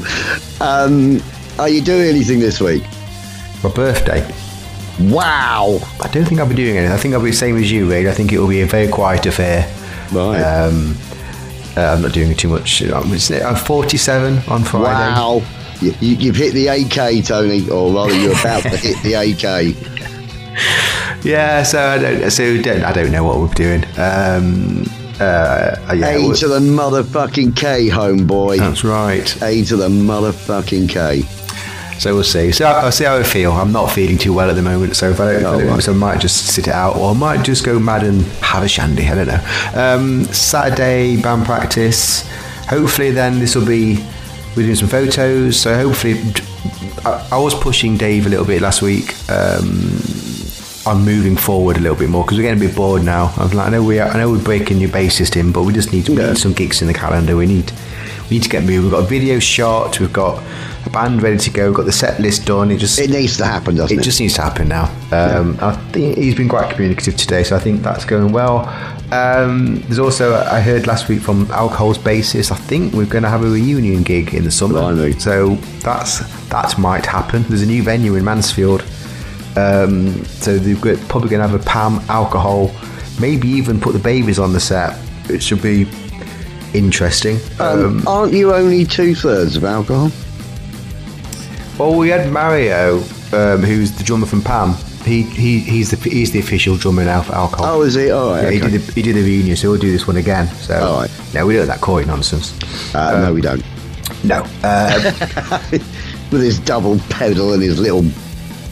[0.62, 1.22] Um,
[1.58, 2.84] are you doing anything this week?
[3.64, 4.22] My birthday.
[5.00, 5.80] Wow.
[6.02, 6.94] I don't think I'll be doing anything.
[6.94, 8.06] I think I'll be the same as you, Wade.
[8.08, 9.68] I think it will be a very quiet affair.
[10.12, 10.42] Right.
[10.42, 10.96] Um,
[11.80, 12.82] uh, I'm not doing too much.
[12.82, 14.84] I'm, I'm 47 on Friday.
[14.84, 15.42] wow.
[15.82, 19.76] You, you, you've hit the AK, Tony, or rather, you're about to hit the AK.
[21.24, 23.84] Yeah, so I don't, so don't, I don't know what we're doing.
[23.98, 24.86] Um,
[25.20, 28.58] uh, yeah, A to the motherfucking K, homeboy.
[28.58, 29.42] that's right.
[29.44, 31.24] A to the motherfucking K.
[32.00, 32.52] So we'll see.
[32.54, 33.52] So I'll see how I feel.
[33.52, 35.74] I'm not feeling too well at the moment, so if I don't, if I Oh,
[35.74, 35.84] right.
[35.84, 38.64] so I might just sit it out, or I might just go mad and have
[38.64, 39.08] a shandy.
[39.08, 39.42] I don't know.
[39.76, 42.28] Um, Saturday band practice.
[42.70, 43.96] Hopefully, then this will be
[44.56, 45.60] we're doing some photos.
[45.60, 46.16] So hopefully,
[47.06, 49.14] I, I was pushing Dave a little bit last week.
[49.30, 50.00] Um,
[50.88, 53.34] I'm moving forward a little bit more because we're getting a bit bored now.
[53.38, 55.74] I'm like, I know we are, I know we're breaking your bassist in, but we
[55.74, 56.28] just need, we Yeah.
[56.28, 57.36] need some gigs in the calendar.
[57.36, 57.72] We need
[58.30, 58.84] we need to get moving.
[58.84, 60.00] We've got a video shot.
[60.00, 60.42] We've got
[60.90, 61.72] band ready to go.
[61.74, 62.72] Got the set list done.
[62.72, 64.02] It just It needs to happen, doesn't it?
[64.02, 64.86] it just needs to happen now.
[65.12, 68.68] Um, I think he's been quite communicative today, so I think that's going well.
[69.12, 72.52] Um, there's also I heard last week from Alcohol's basis.
[72.52, 75.20] I think we're going to have a reunion gig in the summer, Blimey.
[75.20, 76.20] so that's
[76.50, 77.44] that might happen.
[77.50, 78.82] There's a new venue in Mansfield,
[79.56, 80.76] um, so they're
[81.08, 82.72] probably going to have a Pam alcohol,
[83.20, 85.00] maybe even put the babies on the set.
[85.30, 85.88] It should be
[86.74, 87.40] interesting.
[87.60, 90.12] Um, aren't you only two thirds of alcohol?
[91.80, 92.98] Well, we had Mario,
[93.32, 94.74] um, who's the drummer from Pam.
[95.06, 97.66] He, he he's the he's the official drummer now for Alcohol.
[97.68, 98.12] Oh, is he?
[98.12, 98.44] All right.
[98.44, 98.72] Yeah, he okay.
[98.72, 100.48] did the, he did the reunion, so we'll do this one again.
[100.48, 101.12] So All right.
[101.34, 102.54] no, we don't that coy nonsense.
[102.94, 103.64] Uh, no, we don't.
[104.26, 105.62] No, uh,
[106.32, 108.04] With his double pedal and his little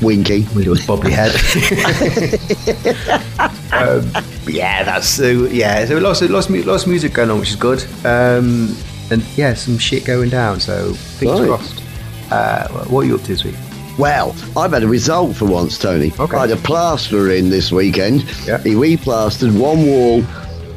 [0.02, 0.42] winky.
[0.54, 1.32] with his bubbly head.
[3.72, 4.12] um,
[4.46, 5.46] yeah, that's so.
[5.46, 7.82] Yeah, so lots of lots of, lots of music going on, which is good.
[8.06, 8.76] Um,
[9.10, 10.60] and yeah, some shit going down.
[10.60, 11.48] So fingers Right.
[11.48, 11.84] crossed.
[12.32, 13.56] Uh, what are you up to this week?
[13.98, 16.12] Well, I've had a result for once, Tony.
[16.20, 16.38] Okay.
[16.38, 18.22] I had a plasterer in this weekend.
[18.46, 18.60] Yeah.
[18.60, 20.24] He replastered one wall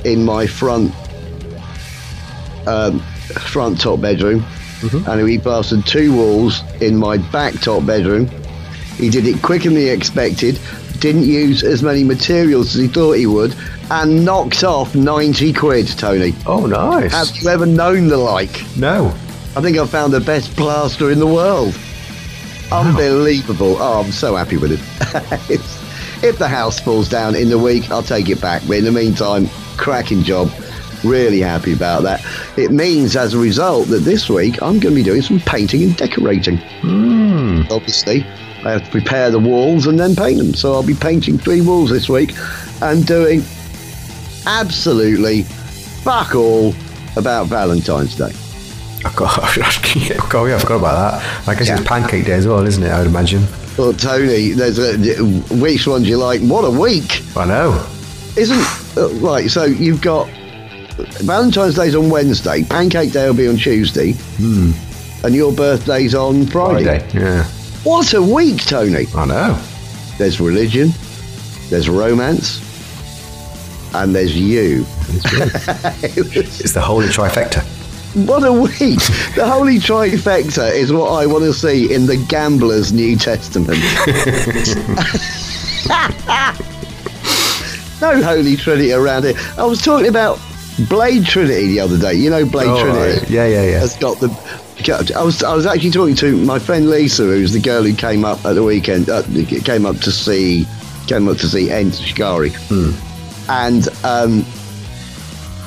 [0.06, 0.94] in my front
[2.66, 4.44] um, front top bedroom,
[4.80, 5.10] Mm-hmm.
[5.10, 8.28] and he replastered two walls in my back top bedroom.
[8.96, 10.58] He did it quicker than he expected.
[11.00, 13.54] Didn't use as many materials as he thought he would,
[13.90, 16.34] and knocked off ninety quid, Tony.
[16.46, 17.12] Oh, nice.
[17.12, 18.62] Have you ever known the like?
[18.76, 19.14] no.
[19.56, 21.78] I think I found the best plaster in the world.
[22.70, 23.76] Unbelievable.
[23.80, 25.60] Oh, I'm so happy with it.
[26.22, 28.60] If the house falls down in the week, I'll take it back.
[28.68, 29.48] But in the meantime,
[29.78, 30.52] cracking job.
[31.02, 32.22] Really happy about that.
[32.58, 35.82] It means, as a result, that this week I'm going to be doing some painting
[35.82, 36.58] and decorating.
[36.82, 37.62] Hmm.
[37.70, 38.22] Obviously,
[38.66, 40.52] I have to prepare the walls and then paint them.
[40.52, 42.34] So I'll be painting three walls this week
[42.82, 43.42] and doing
[44.46, 46.74] absolutely fuck all
[47.16, 48.32] about Valentine's Day.
[49.04, 49.38] I got,
[50.34, 51.48] oh, yeah, I forgot about that.
[51.48, 51.78] I guess Yeah.
[51.78, 52.90] it's Pancake Day as well, isn't it?
[52.90, 53.46] I would imagine.
[53.78, 55.22] Well, Tony, there's a
[55.54, 56.40] which ones you like?
[56.42, 57.86] What a week, I know.
[58.36, 59.50] isn't uh, right?
[59.50, 60.28] So you've got
[61.22, 64.72] Valentine's Day's on Wednesday, Pancake Day will be on Tuesday, Hmm.
[65.24, 66.98] and your birthday's on Friday.
[66.98, 67.18] Friday.
[67.18, 67.44] Yeah.
[67.84, 69.06] What a week, Tony!
[69.16, 69.58] I know.
[70.18, 70.90] There's religion,
[71.70, 72.60] there's romance,
[73.94, 74.84] and there's you.
[76.02, 77.64] It's the holy trifecta.
[78.14, 78.98] What a week!
[79.36, 83.78] the holy trifecta is what I want to see in the Gambler's New Testament.
[88.00, 89.34] no Holy Trinity around here.
[89.58, 90.40] I was talking about
[90.88, 92.14] Blade Trinity the other day.
[92.14, 93.20] You know Blade Oh, Trinity.
[93.20, 93.30] right.
[93.30, 93.78] Yeah, yeah, yeah.
[93.78, 94.28] Has got the.
[95.16, 98.24] I was I was actually talking to my friend Lisa, who's the girl who came
[98.24, 99.10] up at the weekend.
[99.10, 99.22] Uh,
[99.64, 100.66] came up to see
[101.06, 102.92] came up to see Enter Shikari, Hmm.
[103.50, 104.44] and um,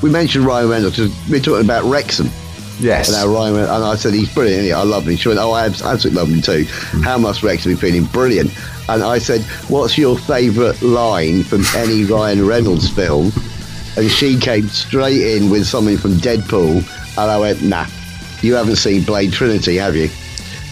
[0.03, 0.97] we mentioned Ryan Reynolds.
[0.97, 2.29] 'cause We're talking about Wrexham.
[2.79, 3.13] Yes.
[3.13, 4.63] And, Ryan and I said, he's brilliant.
[4.63, 4.71] he?
[4.73, 5.15] I love him.
[5.15, 6.65] She went, oh, I absolutely love him too.
[6.65, 7.03] Mm.
[7.03, 8.03] How must Rex be feeling?
[8.05, 8.51] Brilliant.
[8.89, 13.31] And I said, what's your favourite line from any Ryan Reynolds film?
[13.95, 16.77] And she came straight in with something from Deadpool.
[17.17, 17.85] And I went, nah.
[18.41, 20.09] You haven't seen Blade Trinity, have you?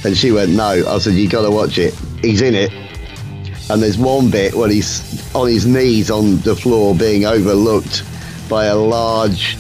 [0.04, 0.66] And she went, No.
[0.66, 1.94] I said, You got to watch it.
[2.22, 2.72] He's in it.
[3.70, 5.02] And there's one bit when he's
[5.34, 8.04] on his knees on the floor being overlooked
[8.52, 9.58] by a large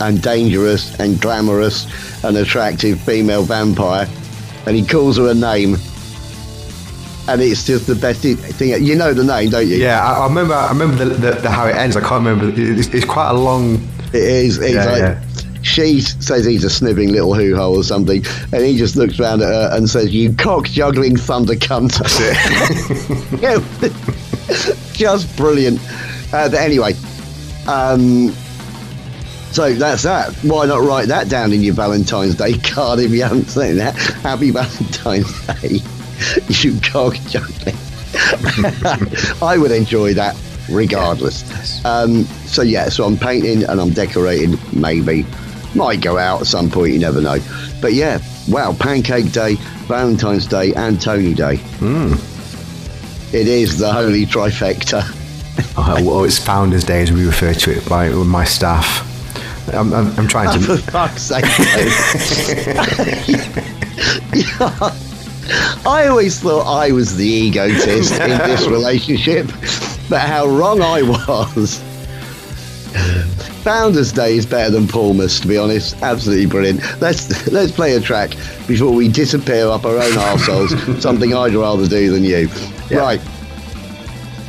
[0.00, 1.84] and dangerous and glamorous
[2.24, 4.08] and attractive female vampire.
[4.66, 5.74] And he calls her a name.
[7.28, 8.82] And it's just the best thing.
[8.82, 9.76] You know the name, don't you?
[9.76, 10.54] Yeah, I, I remember.
[10.54, 11.96] I remember the, the, the how it ends.
[11.96, 12.50] I can't remember.
[12.58, 13.74] It's, it's quite a long.
[14.12, 14.58] It is.
[14.58, 15.22] It's Yeah, like, yeah.
[15.62, 19.42] She says he's a snivelling little hoo hole or something, and he just looks round
[19.42, 21.92] at her and says, "You cock juggling thunder cunt."
[23.40, 23.58] Yeah,
[24.94, 25.78] just brilliant.
[26.32, 26.94] Uh, but anyway,
[27.66, 28.30] um,
[29.52, 30.32] so that's that.
[30.42, 33.96] Why not write that down in your Valentine's Day card if you haven't seen that?
[33.96, 35.80] Happy Valentine's Day,
[36.48, 37.76] you cock juggling.
[39.42, 40.36] I would enjoy that
[40.70, 41.84] regardless.
[41.84, 44.58] Um, so yeah, so I'm painting and I'm decorating.
[44.72, 45.26] Maybe
[45.74, 46.92] might go out at some point.
[46.92, 47.38] You never know.
[47.80, 49.54] But yeah, wow, Pancake Day,
[49.86, 51.60] Valentine's Day, and Tony Day.
[53.32, 55.16] It is the holy trifecta.
[55.76, 59.06] Oh, it's Founders Day as we refer to it by my staff.
[59.74, 60.82] I'm, I'm, I'm trying For to.
[60.82, 61.44] fuck's sake.
[65.86, 69.46] I always thought I was the egotist in this relationship,
[70.08, 71.82] but how wrong I was.
[73.64, 76.00] Founders Day is better than Palmer's, to be honest.
[76.02, 76.80] Absolutely brilliant.
[77.00, 78.30] Let's let's play a track
[78.66, 81.00] before we disappear up our own arseholes.
[81.02, 82.48] something I'd rather do than you.
[82.90, 83.20] Right.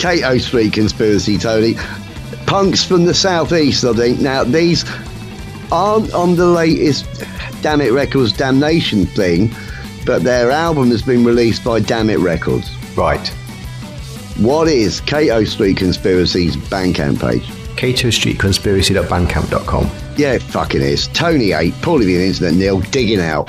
[0.02, 1.76] Cato Street conspiracy, Tony.
[2.47, 4.20] Punks from the southeast, I think.
[4.20, 4.84] Now these
[5.72, 7.06] aren't on the latest
[7.62, 9.52] Dammit Records Damnation thing,
[10.04, 12.68] but their album has been released by Dammit Records.
[12.97, 13.28] Right.
[14.39, 17.45] What is Cato Street Conspiracy's Bandcamp page?
[17.78, 19.91] CatoStreetConspiracy.bandcamp.com.
[20.18, 21.10] Yeah, it fucking is.
[21.10, 23.47] Tony 8, Paulie the Internet Neil, digging out.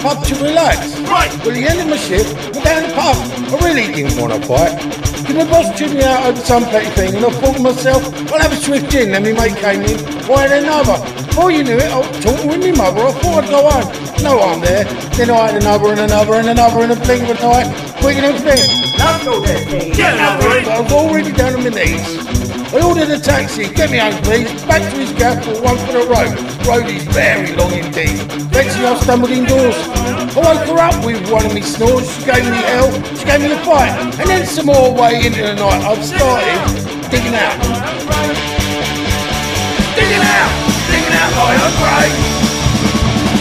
[0.00, 0.98] Pub to relax.
[1.00, 1.30] Right.
[1.44, 3.16] Well, the end of my shift, go down the pub.
[3.52, 4.74] I really didn't want to fight.
[5.20, 8.02] Because my boss chewed me out over some petty thing, and I thought to myself,
[8.32, 9.12] I'll have a swift gin.
[9.12, 10.98] Then my mate came in, why then another?
[11.26, 13.02] Before you knew it, I was talking with my mother.
[13.06, 13.88] I thought I'd go home.
[14.22, 14.84] No I'm there.
[15.16, 17.96] Then I had another and another and another and a blink of an eye.
[18.00, 18.90] Quick and everything.
[19.94, 20.64] Get another in.
[20.68, 22.29] I was already down on my knees.
[22.72, 25.90] I ordered a taxi, get me home please, back to his gaff for one for
[25.90, 26.30] the road.
[26.62, 28.14] Road is very long indeed.
[28.54, 29.74] Thing I stumbled indoors.
[29.74, 32.86] I woke her up with one of me snores, she gave me hell,
[33.18, 33.90] she gave me a fight,
[34.20, 36.62] and then some more way into the night I've started
[37.10, 37.58] digging out.
[39.98, 40.52] Digging out,
[40.86, 42.14] digging out my own grave.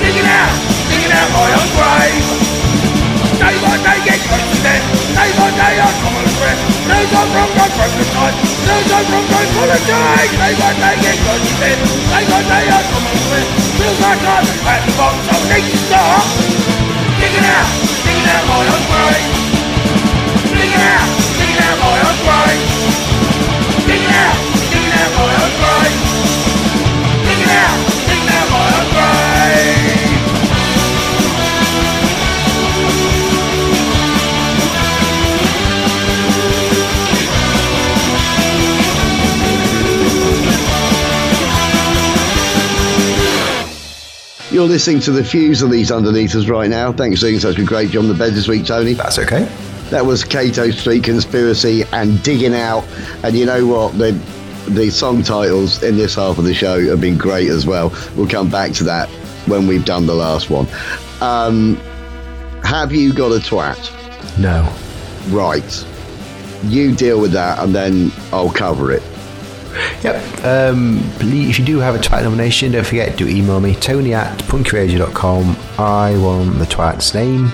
[0.02, 0.54] Digging out,
[0.90, 2.59] digging out my own grave.
[3.40, 4.84] Day by day get death.
[5.16, 6.60] Day by day I come on a breath.
[6.92, 8.06] No time wrong, I broke the
[8.92, 10.32] time wrong, I apologize.
[10.36, 11.80] Day by day get death.
[12.12, 13.50] Day by day I come on a breath.
[13.80, 16.28] Feels like I'm at the bottom, so I need to stop.
[17.16, 17.68] Digging out,
[18.28, 18.84] out my own.
[18.92, 21.19] Digging out, digging out
[44.60, 46.92] You're listening to the Fuse of these underneath us right now.
[46.92, 48.92] Thanks for doing such a great job on the bed this week, Tony.
[48.92, 49.46] That's okay.
[49.90, 52.84] That was Cato Street Conspiracy and Digging Out.
[53.24, 53.98] And you know what?
[53.98, 54.12] The,
[54.68, 57.94] the song titles in this half of the show have been great as well.
[58.18, 59.08] We'll come back to that
[59.48, 60.68] when we've done the last one.
[61.22, 61.78] Um,
[62.66, 64.38] have you got a twat?
[64.38, 64.70] No.
[65.30, 65.86] Right.
[66.66, 69.04] You deal with that and then I'll cover it.
[70.04, 70.46] Yep.
[70.46, 74.14] Um, please, if you do have a twat nomination, don't forget to email me, tony
[74.14, 75.56] at punkyradio.com.
[75.78, 77.48] I want the twat's name,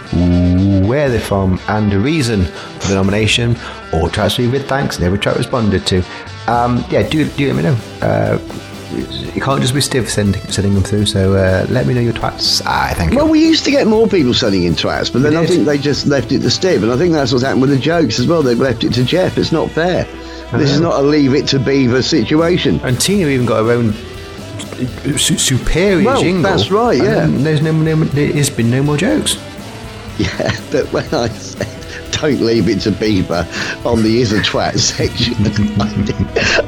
[0.88, 3.51] where they're from, and a reason for the nomination,
[3.93, 6.03] or twats me with thanks, and every twat responded to.
[6.47, 7.78] Um, yeah, do, do let me know.
[8.01, 8.39] Uh,
[9.34, 12.13] you can't just be stiff sending, sending them through, so uh, let me know your
[12.13, 12.61] twats.
[12.95, 13.18] Thank you.
[13.18, 15.78] Well, we used to get more people sending in twats, but then I think they
[15.78, 18.28] just left it to Steve, and I think that's what's happened with the jokes as
[18.28, 18.43] well.
[18.43, 19.38] They've left it to Jeff.
[19.38, 20.07] It's not fair.
[20.58, 22.80] This is not a leave it to Beaver situation.
[22.84, 26.43] And Tina even got her own uh, su- superior Well, jingle.
[26.43, 27.26] that's right, yeah.
[27.30, 29.36] There's no, no, there's been no more jokes.
[30.18, 31.72] Yeah, but when I said
[32.22, 33.45] don't leave it to Beaver
[33.84, 35.34] on the is a twat section,
[35.82, 36.16] I did,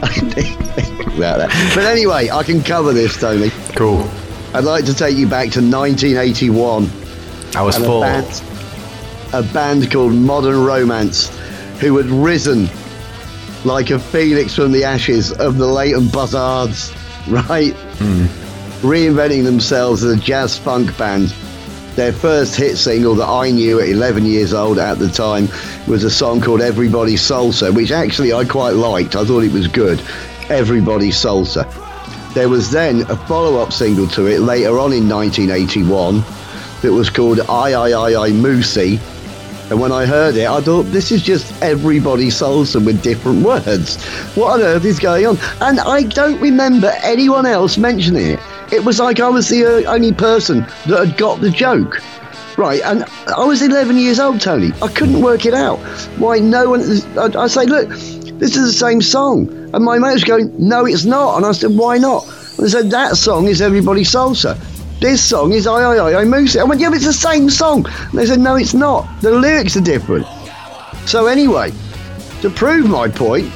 [0.04, 1.72] I think about that.
[1.74, 3.50] But anyway, I can cover this, Tony.
[3.76, 4.10] Cool.
[4.54, 6.90] I'd like to take you back to 1981.
[7.56, 8.02] I was and a four.
[8.02, 8.44] band,
[9.34, 11.30] a band called Modern Romance,
[11.80, 12.68] who had risen
[13.68, 16.92] like a phoenix from the ashes of the Leyton Buzzards,
[17.28, 17.74] right?
[18.00, 18.26] Hmm.
[18.86, 21.30] Reinventing themselves as a jazz funk band.
[21.96, 25.50] Their first hit single that I knew at 11 years old at the time
[25.88, 29.16] was a song called Everybody Salsa, which actually I quite liked.
[29.16, 30.00] I thought it was good.
[30.50, 31.66] Everybody Salsa.
[32.34, 36.24] There was then a follow up single to it later on in 1981
[36.82, 39.00] that was called I I I I Moosey.
[39.70, 44.02] And when I heard it, I thought this is just everybody salsa with different words.
[44.36, 45.38] What on earth is going on?
[45.60, 48.40] And I don't remember anyone else mentioning it.
[48.72, 52.02] It was like I was the uh, only person that had got the joke.
[52.58, 53.04] Right, and
[53.36, 54.72] I was 11 years old, Tony.
[54.82, 55.78] I couldn't work it out.
[56.18, 56.82] Why no one.
[57.18, 59.50] I, I say, look, this is the same song.
[59.74, 61.38] And my mate was going, no, it's not.
[61.38, 62.24] And I said, why not?
[62.58, 64.58] And they said, that song is Everybody Salsa.
[65.00, 66.56] This song is I, I, I, I Moose.
[66.56, 67.86] I went, yeah, but it's the same song.
[67.88, 69.08] And they said, no, it's not.
[69.22, 70.26] The lyrics are different.
[71.06, 71.72] So, anyway,
[72.42, 73.52] to prove my point,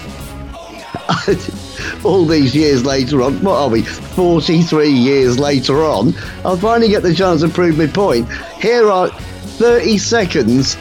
[2.05, 6.13] all these years later on, what are we, 43 years later on,
[6.45, 8.31] I'll finally get the chance to prove my point.
[8.59, 10.77] Here are 30 seconds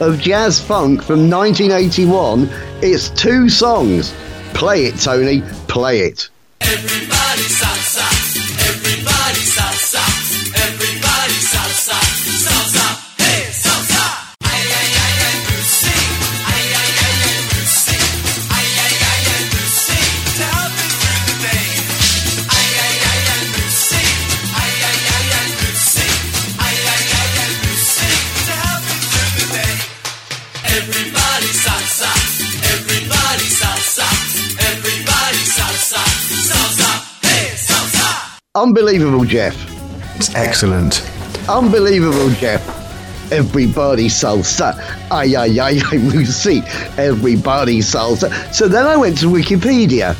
[0.00, 2.48] of jazz funk from 1981.
[2.80, 4.14] It's two songs.
[4.54, 5.42] Play it, Tony.
[5.66, 6.28] Play it.
[6.60, 7.25] Everybody
[38.56, 39.54] Unbelievable, Jeff.
[40.16, 41.06] It's excellent.
[41.46, 42.66] Unbelievable, Jeff.
[43.30, 44.72] Everybody salsa.
[45.10, 46.62] Ay, ay, ay, ay, Lucy.
[46.96, 48.32] Everybody salsa.
[48.54, 50.12] So then I went to Wikipedia.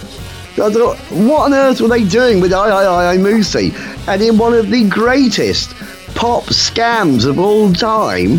[0.58, 3.72] I thought, what on earth were they doing with I, I, I, I, Moosey?
[4.06, 5.74] And in one of the greatest
[6.14, 8.38] pop scams of all time,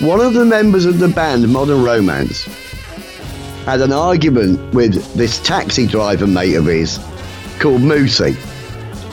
[0.00, 2.44] one of the members of the band Modern Romance
[3.64, 6.98] had an argument with this taxi driver mate of his
[7.60, 8.36] called Moosey.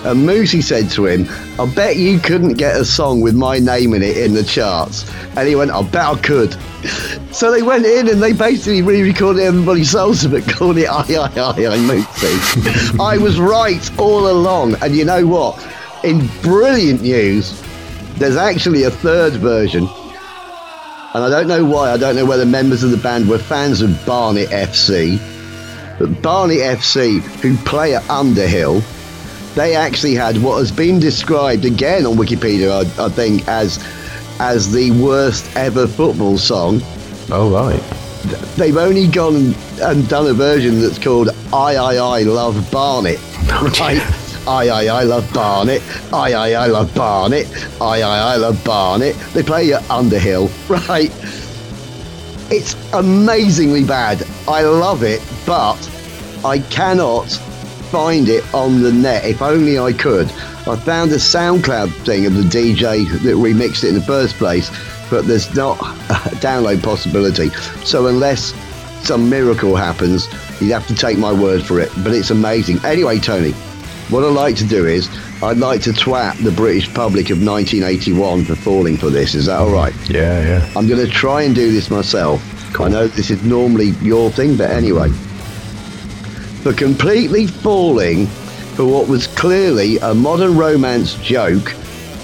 [0.05, 1.27] And Moosey said to him,
[1.57, 5.09] I bet you couldn't get a song with my name in it in the charts.
[5.37, 6.55] And he went, I bet I could.
[7.33, 11.25] So they went in and they basically re-recorded Everybody Salsa but called it I, I,
[11.25, 12.99] I, I, Moosey.
[12.99, 14.75] I was right all along.
[14.83, 15.57] And you know what?
[16.03, 17.59] In brilliant news,
[18.17, 19.87] there's actually a third version.
[21.15, 21.91] And I don't know why.
[21.91, 25.19] I don't know whether members of the band were fans of Barnet FC.
[25.97, 28.83] But Barnet FC, who play at Underhill,
[29.55, 33.83] they actually had what has been described again on Wikipedia, I, I think, as
[34.39, 36.81] as the worst ever football song.
[37.29, 37.81] Oh, right.
[38.55, 43.19] They've only gone and done a version that's called I I I Love Barnet.
[43.53, 44.01] Right?
[44.47, 45.81] I I I love Barnet.
[46.11, 47.47] I I I love Barnet.
[47.79, 49.15] I I I love Barnet.
[49.33, 51.11] They play at Underhill, right?
[52.49, 54.23] It's amazingly bad.
[54.47, 55.77] I love it, but
[56.43, 57.39] I cannot
[57.93, 59.23] find it on the net.
[59.23, 60.27] If only I could.
[60.65, 64.71] I found a SoundCloud thing of the DJ that remixed it in the first place,
[65.11, 65.77] but there's not
[66.09, 67.49] a download possibility.
[67.85, 68.51] So unless
[69.07, 70.27] some miracle happens,
[70.59, 71.91] you'd have to take my word for it.
[72.03, 72.83] But it's amazing.
[72.83, 73.53] Anyway, Tony,
[74.09, 75.07] What I'd like to do is,
[75.41, 79.33] I'd like to twat the British public of 1981 for falling for this.
[79.33, 79.93] Is that all right?
[80.09, 80.71] Yeah, yeah.
[80.75, 82.41] I'm going to try and do this myself.
[82.79, 85.09] I know this is normally your thing, but anyway.
[86.63, 88.27] For completely falling
[88.75, 91.75] for what was clearly a modern romance joke,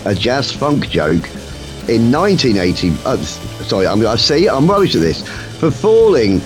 [0.05, 1.27] a jazz funk joke,
[1.89, 2.93] in 1980.
[3.05, 5.27] Uh, sorry, I'm, I see, I'm rubbish at this.
[5.59, 6.39] For falling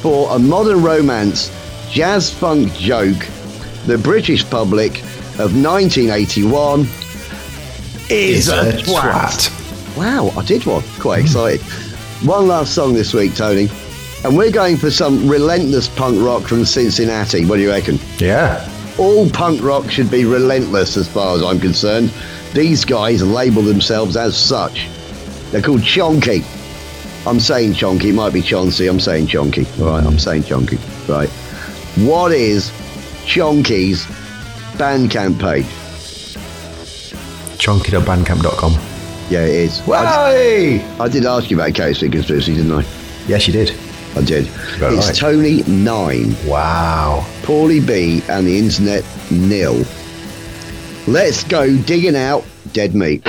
[0.00, 1.50] for a modern romance
[1.90, 3.26] jazz funk joke,
[3.86, 5.00] the British public
[5.40, 6.86] of 1981
[8.10, 9.96] is a, twat.
[9.96, 10.82] Wow, I did one.
[11.00, 11.60] Quite excited.
[12.22, 13.68] One last song this week, Tony.
[14.22, 17.46] And we're going for some relentless punk rock from Cincinnati.
[17.46, 17.98] What do you reckon?
[18.18, 18.68] Yeah.
[18.98, 22.12] All punk rock should be relentless as far as I'm concerned.
[22.52, 24.88] These guys label themselves as such.
[25.50, 26.44] They're called Chonky.
[27.26, 29.66] I'm saying Chonky, it might be Chauncey, I'm saying Chonky.
[29.80, 30.78] Alright, I'm saying Chonky.
[31.08, 31.28] Right.
[32.06, 32.70] What is
[33.24, 34.04] Chonky's
[34.76, 35.66] Bandcamp page?
[37.58, 38.72] Chonky.bandcamp.com.
[39.30, 39.80] Yeah, it is.
[39.80, 40.96] I, Why?
[41.04, 42.84] I did ask you about KSP Conspiracy, didn't I?
[43.26, 43.72] Yes, you did.
[44.16, 44.48] I did.
[44.80, 45.18] It's.
[45.18, 46.34] Tony 9.
[46.46, 47.24] Wow.
[47.42, 49.84] Paulie B and the internet nil.
[51.06, 53.22] Let's go digging out dead meat.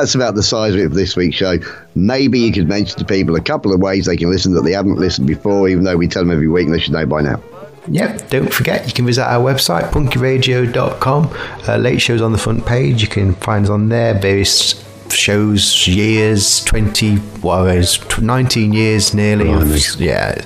[0.00, 1.58] That's about the size of it for this week's show.
[1.94, 4.72] Maybe you could mention to people a couple of ways they can listen that they
[4.72, 7.20] haven't listened before, even though we tell them every week and they should know by
[7.20, 7.42] now.
[7.86, 11.30] Yep, don't forget you can visit our website punkyradio.com.
[11.68, 13.02] Uh, late shows on the front page.
[13.02, 14.18] You can find us on there.
[14.18, 14.82] Various
[15.12, 19.50] shows, years, 20, what is 19 years nearly.
[19.52, 20.44] of- yeah.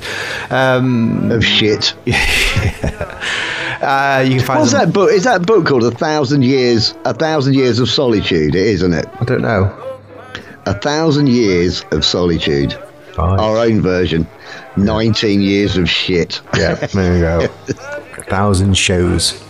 [0.51, 1.95] Um, Of shit.
[3.83, 5.11] uh, you can find What's on- that book?
[5.11, 6.95] Is that book called A Thousand Years?
[7.05, 8.55] A Thousand Years of Solitude.
[8.55, 9.07] It is, isn't it?
[9.21, 9.73] I don't know.
[10.67, 12.75] A Thousand Years of Solitude.
[13.19, 13.39] Right.
[13.39, 14.27] Our own version.
[14.77, 16.41] 19 years of shit.
[16.57, 17.49] Yeah, there you go.
[18.19, 19.44] A thousand shows.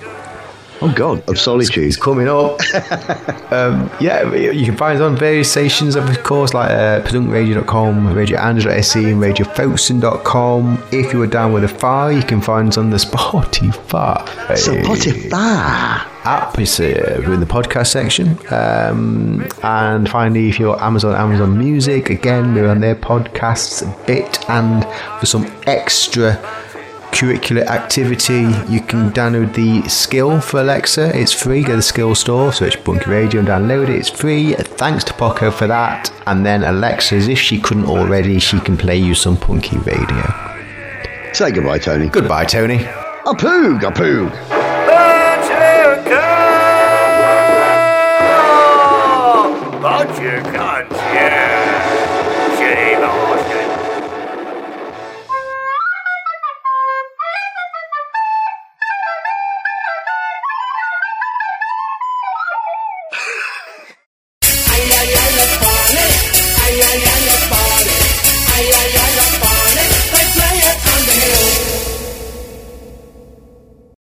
[0.85, 1.99] Oh, God, of solitude.
[1.99, 2.61] Coming up.
[3.51, 9.11] um, yeah, you can find us on various stations, of course, like uh, pedunkradio.com, radioandrew.se,
[9.11, 10.85] and radiofolkson.com.
[10.93, 14.27] If you were down with a fire, you can find us on the Spotify.
[14.27, 16.07] Spotify.
[16.27, 18.37] app is uh, in the podcast section.
[18.53, 24.39] Um, and finally, if you're Amazon, Amazon Music, again, we're on their podcasts a bit.
[24.51, 24.85] And
[25.19, 26.35] for some extra
[27.15, 28.43] extracurricular activity,
[28.73, 31.17] you can download the skill for Alexa.
[31.17, 31.63] It's free.
[31.63, 33.97] Go to the skill store, search Punky Radio and download it.
[33.97, 34.55] It's free.
[34.55, 36.13] Thanks to Poco for that.
[36.27, 40.25] And then Alexa, as if she couldn't already, she can play you some Punky Radio.
[41.33, 42.09] Say goodbye, Tony.
[42.09, 42.83] Goodbye, Tony.
[42.85, 44.31] A poog, a poog.
[49.81, 51.04] But you can't.